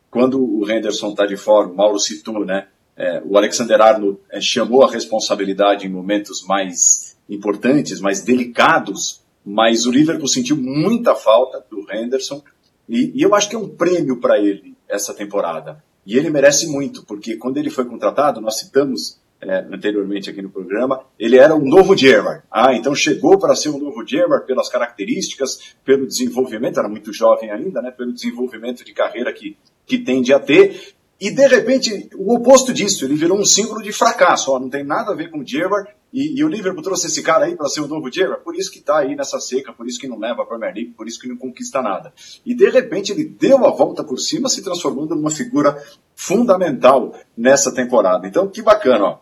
[0.09, 2.69] Quando o Henderson está de fora, o Mauro citou, né?
[2.97, 9.85] É, o Alexander Arnold é, chamou a responsabilidade em momentos mais importantes, mais delicados, mas
[9.85, 12.43] o Liverpool sentiu muita falta do Henderson
[12.89, 15.83] e, e eu acho que é um prêmio para ele essa temporada.
[16.07, 20.51] E ele merece muito, porque quando ele foi contratado, nós citamos é, anteriormente aqui no
[20.51, 22.45] programa, ele era um novo Gerrard.
[22.51, 27.51] Ah, então chegou para ser um novo Gerrard pelas características, pelo desenvolvimento, era muito jovem
[27.51, 30.95] ainda, né, pelo desenvolvimento de carreira que, que tende a ter.
[31.21, 34.51] E de repente, o oposto disso, ele virou um símbolo de fracasso.
[34.51, 35.89] Ó, não tem nada a ver com o Gerrard.
[36.13, 38.71] E, e o Liverpool trouxe esse cara aí para ser o novo Gerrard, por isso
[38.71, 41.19] que está aí nessa seca, por isso que não leva a Premier League, por isso
[41.19, 42.13] que não conquista nada.
[42.45, 45.83] E de repente ele deu a volta por cima, se transformando numa figura
[46.15, 48.27] fundamental nessa temporada.
[48.27, 49.19] Então, que bacana, ó.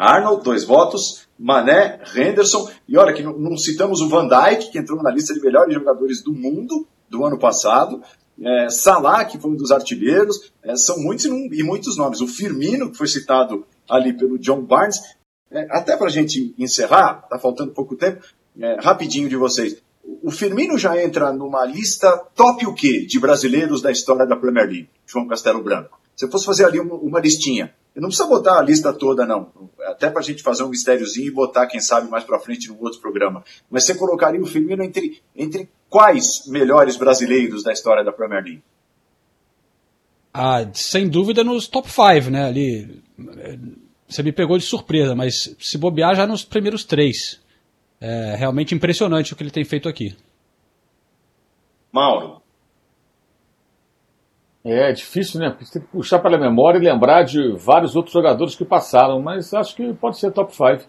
[0.00, 5.02] Arnold, dois votos, Mané, Henderson, e olha que não citamos o Van Dijk, que entrou
[5.02, 8.00] na lista de melhores jogadores do mundo do ano passado,
[8.42, 12.22] é, Salah, que foi um dos artilheiros, é, são muitos e muitos nomes.
[12.22, 14.98] O Firmino, que foi citado ali pelo John Barnes.
[15.50, 18.24] É, até para a gente encerrar, está faltando pouco tempo,
[18.58, 19.82] é, rapidinho de vocês.
[20.22, 24.66] O Firmino já entra numa lista top o quê de brasileiros da história da Premier
[24.66, 26.00] League, João Castelo Branco.
[26.16, 29.50] Se eu fosse fazer ali uma, uma listinha, não precisa botar a lista toda, não.
[29.86, 32.80] Até para a gente fazer um mistériozinho e botar, quem sabe, mais para frente num
[32.80, 33.44] outro programa.
[33.68, 38.62] Mas você colocaria o Firmino entre, entre quais melhores brasileiros da história da Premier League?
[40.32, 42.46] Ah, sem dúvida nos top 5, né?
[42.46, 43.02] Ali.
[44.08, 47.40] Você me pegou de surpresa, mas se bobear já nos primeiros três.
[48.00, 50.16] É realmente impressionante o que ele tem feito aqui.
[51.92, 52.39] Mauro.
[54.64, 55.54] É, difícil, né?
[55.58, 59.54] Você tem que puxar pela memória e lembrar de vários outros jogadores que passaram, mas
[59.54, 60.84] acho que pode ser top 5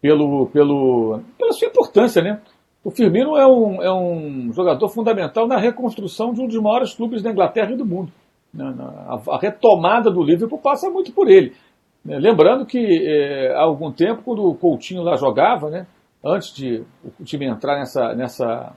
[0.00, 2.40] pelo, pelo, pela sua importância, né?
[2.84, 7.20] O Firmino é um, é um jogador fundamental na reconstrução de um dos maiores clubes
[7.20, 8.12] da Inglaterra e do mundo.
[8.54, 8.72] Né?
[9.08, 11.52] A, a retomada do Liverpool passa muito por ele.
[12.04, 12.16] Né?
[12.20, 15.88] Lembrando que é, há algum tempo, quando o Coutinho lá jogava, né?
[16.24, 16.84] antes de
[17.18, 18.72] o time entrar nessa, nessa,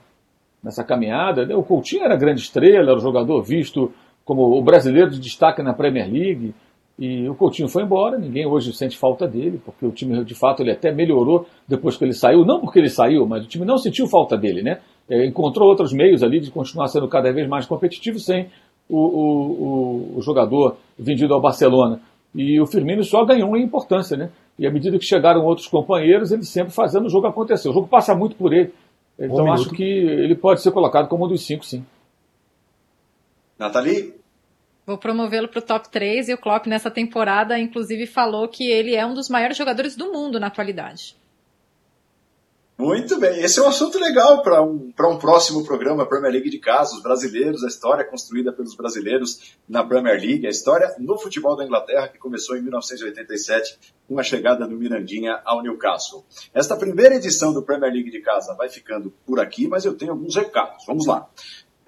[0.60, 1.54] nessa caminhada, né?
[1.54, 3.92] o Coutinho era grande estrela, era o jogador visto
[4.30, 6.54] como o brasileiro de destaque na Premier League.
[6.96, 10.62] E o Coutinho foi embora, ninguém hoje sente falta dele, porque o time de fato
[10.62, 13.76] ele até melhorou depois que ele saiu, não porque ele saiu, mas o time não
[13.76, 14.78] sentiu falta dele, né?
[15.08, 18.48] É, encontrou outros meios ali de continuar sendo cada vez mais competitivo sem
[18.88, 22.00] o, o, o, o jogador vendido ao Barcelona.
[22.32, 24.30] E o Firmino só ganhou em importância, né?
[24.56, 27.68] E à medida que chegaram outros companheiros, ele sempre fazendo o jogo acontecer.
[27.68, 28.72] O jogo passa muito por ele.
[29.18, 31.84] Então um acho que ele pode ser colocado como um dos cinco, sim.
[33.58, 34.19] Nathalie?
[34.90, 38.96] Vou promovê-lo para o top 3 e o Klopp nessa temporada, inclusive, falou que ele
[38.96, 41.16] é um dos maiores jogadores do mundo na atualidade.
[42.76, 46.58] Muito bem, esse é um assunto legal para um, um próximo programa Premier League de
[46.58, 51.54] casa, os brasileiros, a história construída pelos brasileiros na Premier League, a história no futebol
[51.54, 53.78] da Inglaterra que começou em 1987
[54.08, 56.24] com a chegada do Mirandinha ao Newcastle.
[56.52, 60.10] Esta primeira edição do Premier League de casa vai ficando por aqui, mas eu tenho
[60.10, 60.84] alguns recados.
[60.84, 61.28] Vamos lá.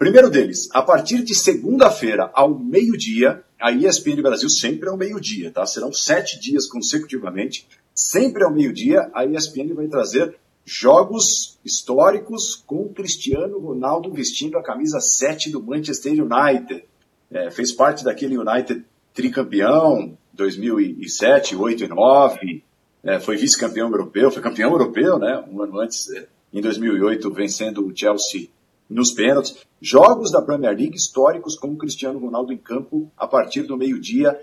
[0.02, 5.64] Primeiro deles, a partir de segunda-feira ao meio-dia, a ESPN Brasil sempre ao meio-dia, tá?
[5.64, 10.34] Serão sete dias consecutivamente, sempre ao meio-dia, a ESPN vai trazer
[10.64, 16.84] jogos históricos com Cristiano Ronaldo vestindo a camisa 7 do Manchester United.
[17.30, 18.84] É, fez parte daquele United
[19.14, 22.64] tricampeão, 2007, 8 e 9,
[23.04, 25.44] é, foi vice-campeão europeu, foi campeão europeu, né?
[25.48, 28.48] Um ano antes é, em 2008, vencendo o Chelsea
[28.92, 29.56] nos pênaltis.
[29.80, 34.40] Jogos da Premier League históricos com o Cristiano Ronaldo em campo a partir do meio-dia,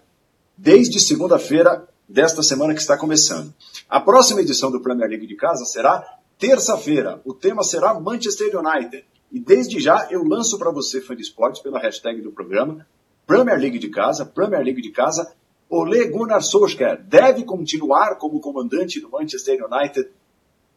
[0.57, 3.53] desde segunda-feira desta semana que está começando.
[3.87, 6.03] A próxima edição do Premier League de casa será
[6.37, 7.21] terça-feira.
[7.23, 9.05] O tema será Manchester United.
[9.31, 12.85] E desde já eu lanço para você, fã de esportes, pela hashtag do programa,
[13.27, 15.31] Premier League de casa, Premier League de casa,
[15.69, 20.09] Ole Gunnar Solskjaer deve continuar como comandante do Manchester United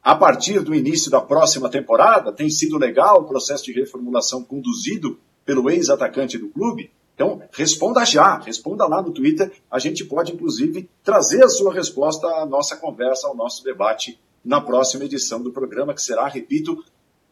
[0.03, 2.32] a partir do início da próxima temporada?
[2.32, 6.90] Tem sido legal o processo de reformulação conduzido pelo ex-atacante do clube?
[7.14, 9.53] Então, responda já, responda lá no Twitter.
[9.70, 14.61] A gente pode, inclusive, trazer a sua resposta à nossa conversa, ao nosso debate na
[14.61, 16.84] próxima edição do programa, que será, repito,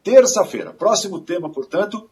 [0.04, 0.72] terça-feira.
[0.72, 2.08] Próximo tema, portanto,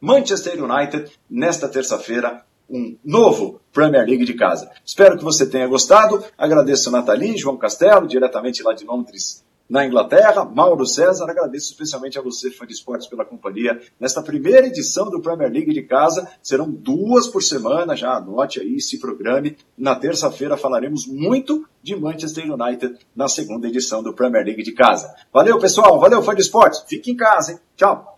[0.00, 4.70] Manchester United, nesta terça-feira, um novo Premier League de casa.
[4.84, 6.24] Espero que você tenha gostado.
[6.36, 10.44] Agradeço a Nathalie, João Castelo, diretamente lá de Londres, na Inglaterra.
[10.44, 15.20] Mauro César, agradeço especialmente a você, fã de esportes, pela companhia nesta primeira edição do
[15.20, 16.28] Premier League de casa.
[16.42, 19.56] Serão duas por semana, já anote aí, se programe.
[19.76, 25.14] Na terça-feira falaremos muito de Manchester United na segunda edição do Premier League de casa.
[25.32, 25.98] Valeu, pessoal.
[26.00, 26.84] Valeu, fã de esportes.
[26.88, 27.58] Fique em casa, hein?
[27.76, 28.15] Tchau.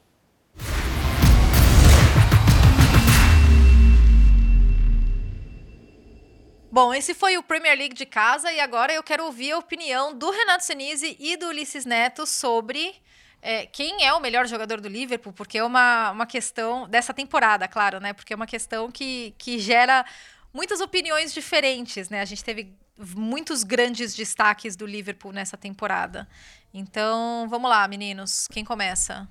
[6.81, 10.17] Bom, esse foi o Premier League de casa e agora eu quero ouvir a opinião
[10.17, 12.95] do Renato Senise e do Ulisses Neto sobre
[13.43, 17.67] é, quem é o melhor jogador do Liverpool, porque é uma, uma questão dessa temporada,
[17.67, 18.13] claro, né?
[18.13, 20.07] Porque é uma questão que, que gera
[20.55, 22.21] muitas opiniões diferentes, né?
[22.21, 26.29] A gente teve muitos grandes destaques do Liverpool nessa temporada.
[26.73, 28.47] Então, vamos lá, meninos.
[28.53, 29.29] Quem começa?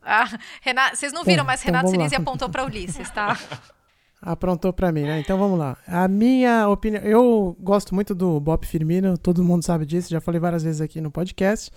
[0.00, 0.28] Ah,
[0.60, 3.36] Renato, vocês não viram, mas então Renato Senise apontou para Ulisses, tá?
[4.22, 5.18] aprontou para mim, né?
[5.18, 5.76] Então vamos lá.
[5.86, 10.40] A minha opinião, eu gosto muito do Bob Firmino, todo mundo sabe disso, já falei
[10.40, 11.70] várias vezes aqui no podcast.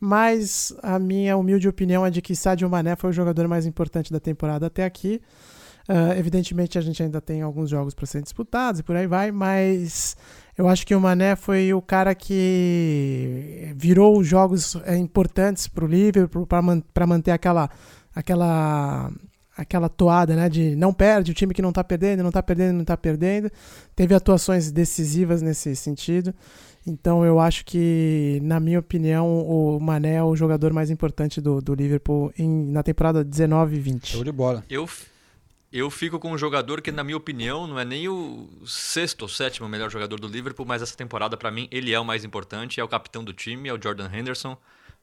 [0.00, 4.12] Mas a minha humilde opinião é de que Sadio Mané foi o jogador mais importante
[4.12, 5.20] da temporada até aqui.
[5.88, 9.30] Uh, evidentemente a gente ainda tem alguns jogos para serem disputados e por aí vai,
[9.30, 10.16] mas
[10.56, 15.84] eu acho que o Mané foi o cara que virou os jogos é, importantes para
[15.84, 17.68] o Liverpool para man manter aquela
[18.14, 19.10] aquela
[19.62, 22.76] aquela toada, né, de não perde, o time que não tá perdendo, não tá perdendo,
[22.76, 23.50] não tá perdendo.
[23.96, 26.34] Teve atuações decisivas nesse sentido.
[26.86, 31.60] Então eu acho que, na minha opinião, o Mané é o jogador mais importante do,
[31.60, 34.08] do Liverpool em, na temporada 19 e 20.
[34.08, 34.64] Show de bola.
[34.68, 34.88] Eu,
[35.72, 39.28] eu fico com um jogador que, na minha opinião, não é nem o sexto ou
[39.28, 42.80] sétimo melhor jogador do Liverpool, mas essa temporada, para mim, ele é o mais importante,
[42.80, 44.56] é o capitão do time, é o Jordan Henderson.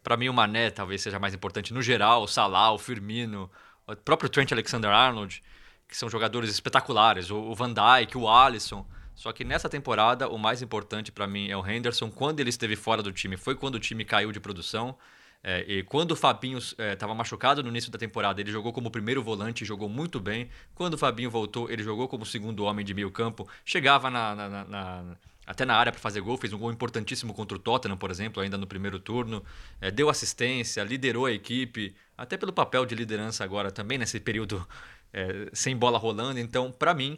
[0.04, 3.50] Para mim, o Mané talvez seja mais importante no geral, o Salah, o Firmino,
[3.94, 5.42] o próprio Trent Alexander-Arnold,
[5.88, 8.86] que são jogadores espetaculares, o Van Dijk, o Alisson.
[9.16, 12.10] Só que nessa temporada, o mais importante para mim é o Henderson.
[12.10, 14.98] Quando ele esteve fora do time, foi quando o time caiu de produção.
[15.44, 18.92] É, e quando o Fabinho estava é, machucado no início da temporada, ele jogou como
[18.92, 20.50] primeiro volante, jogou muito bem.
[20.76, 24.50] Quando o Fabinho voltou, ele jogou como segundo homem de meio campo, chegava na, na,
[24.50, 27.98] na, na até na área para fazer gol, fez um gol importantíssimo contra o Tottenham,
[27.98, 29.44] por exemplo, ainda no primeiro turno,
[29.82, 34.68] é, deu assistência, liderou a equipe, até pelo papel de liderança agora também nesse período
[35.14, 36.38] é, sem bola rolando.
[36.38, 37.18] Então, para mim,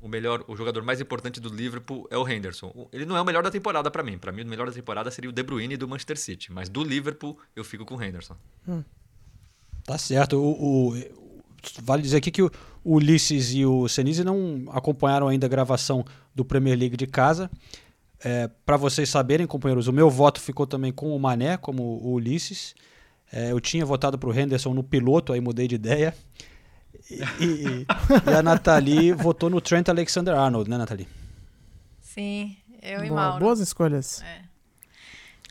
[0.00, 2.88] o melhor, o jogador mais importante do Liverpool é o Henderson.
[2.92, 4.18] Ele não é o melhor da temporada para mim.
[4.18, 6.82] Para mim, o melhor da temporada seria o De Bruyne do Manchester City, mas do
[6.82, 8.36] Liverpool eu fico com o Henderson.
[8.66, 8.82] Hum.
[9.84, 10.36] Tá certo.
[10.36, 11.02] O, o,
[11.82, 12.50] vale dizer aqui que o
[12.84, 17.48] Ulisses e o Senise não acompanharam ainda a gravação do Premier League de casa.
[18.24, 22.14] É, para vocês saberem, companheiros, o meu voto ficou também com o Mané, como o
[22.14, 22.74] Ulisses.
[23.32, 26.14] É, eu tinha votado para o Henderson no piloto, aí mudei de ideia.
[27.10, 27.86] E, e,
[28.30, 31.08] e a Nathalie votou no Trent Alexander-Arnold, né, Nathalie?
[32.00, 33.40] Sim, eu Boa, e Mauro.
[33.40, 34.22] Boas escolhas.
[34.22, 34.52] É.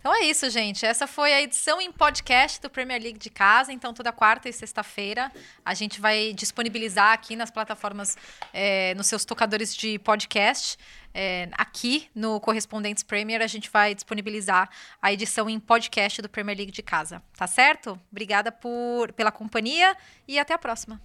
[0.01, 0.83] Então é isso, gente.
[0.83, 3.71] Essa foi a edição em podcast do Premier League de casa.
[3.71, 5.31] Então, toda quarta e sexta-feira
[5.63, 8.17] a gente vai disponibilizar aqui nas plataformas,
[8.51, 10.75] é, nos seus tocadores de podcast.
[11.13, 14.69] É, aqui no Correspondentes Premier, a gente vai disponibilizar
[15.01, 17.21] a edição em podcast do Premier League de casa.
[17.35, 17.99] Tá certo?
[18.11, 19.95] Obrigada por, pela companhia
[20.27, 21.01] e até a próxima.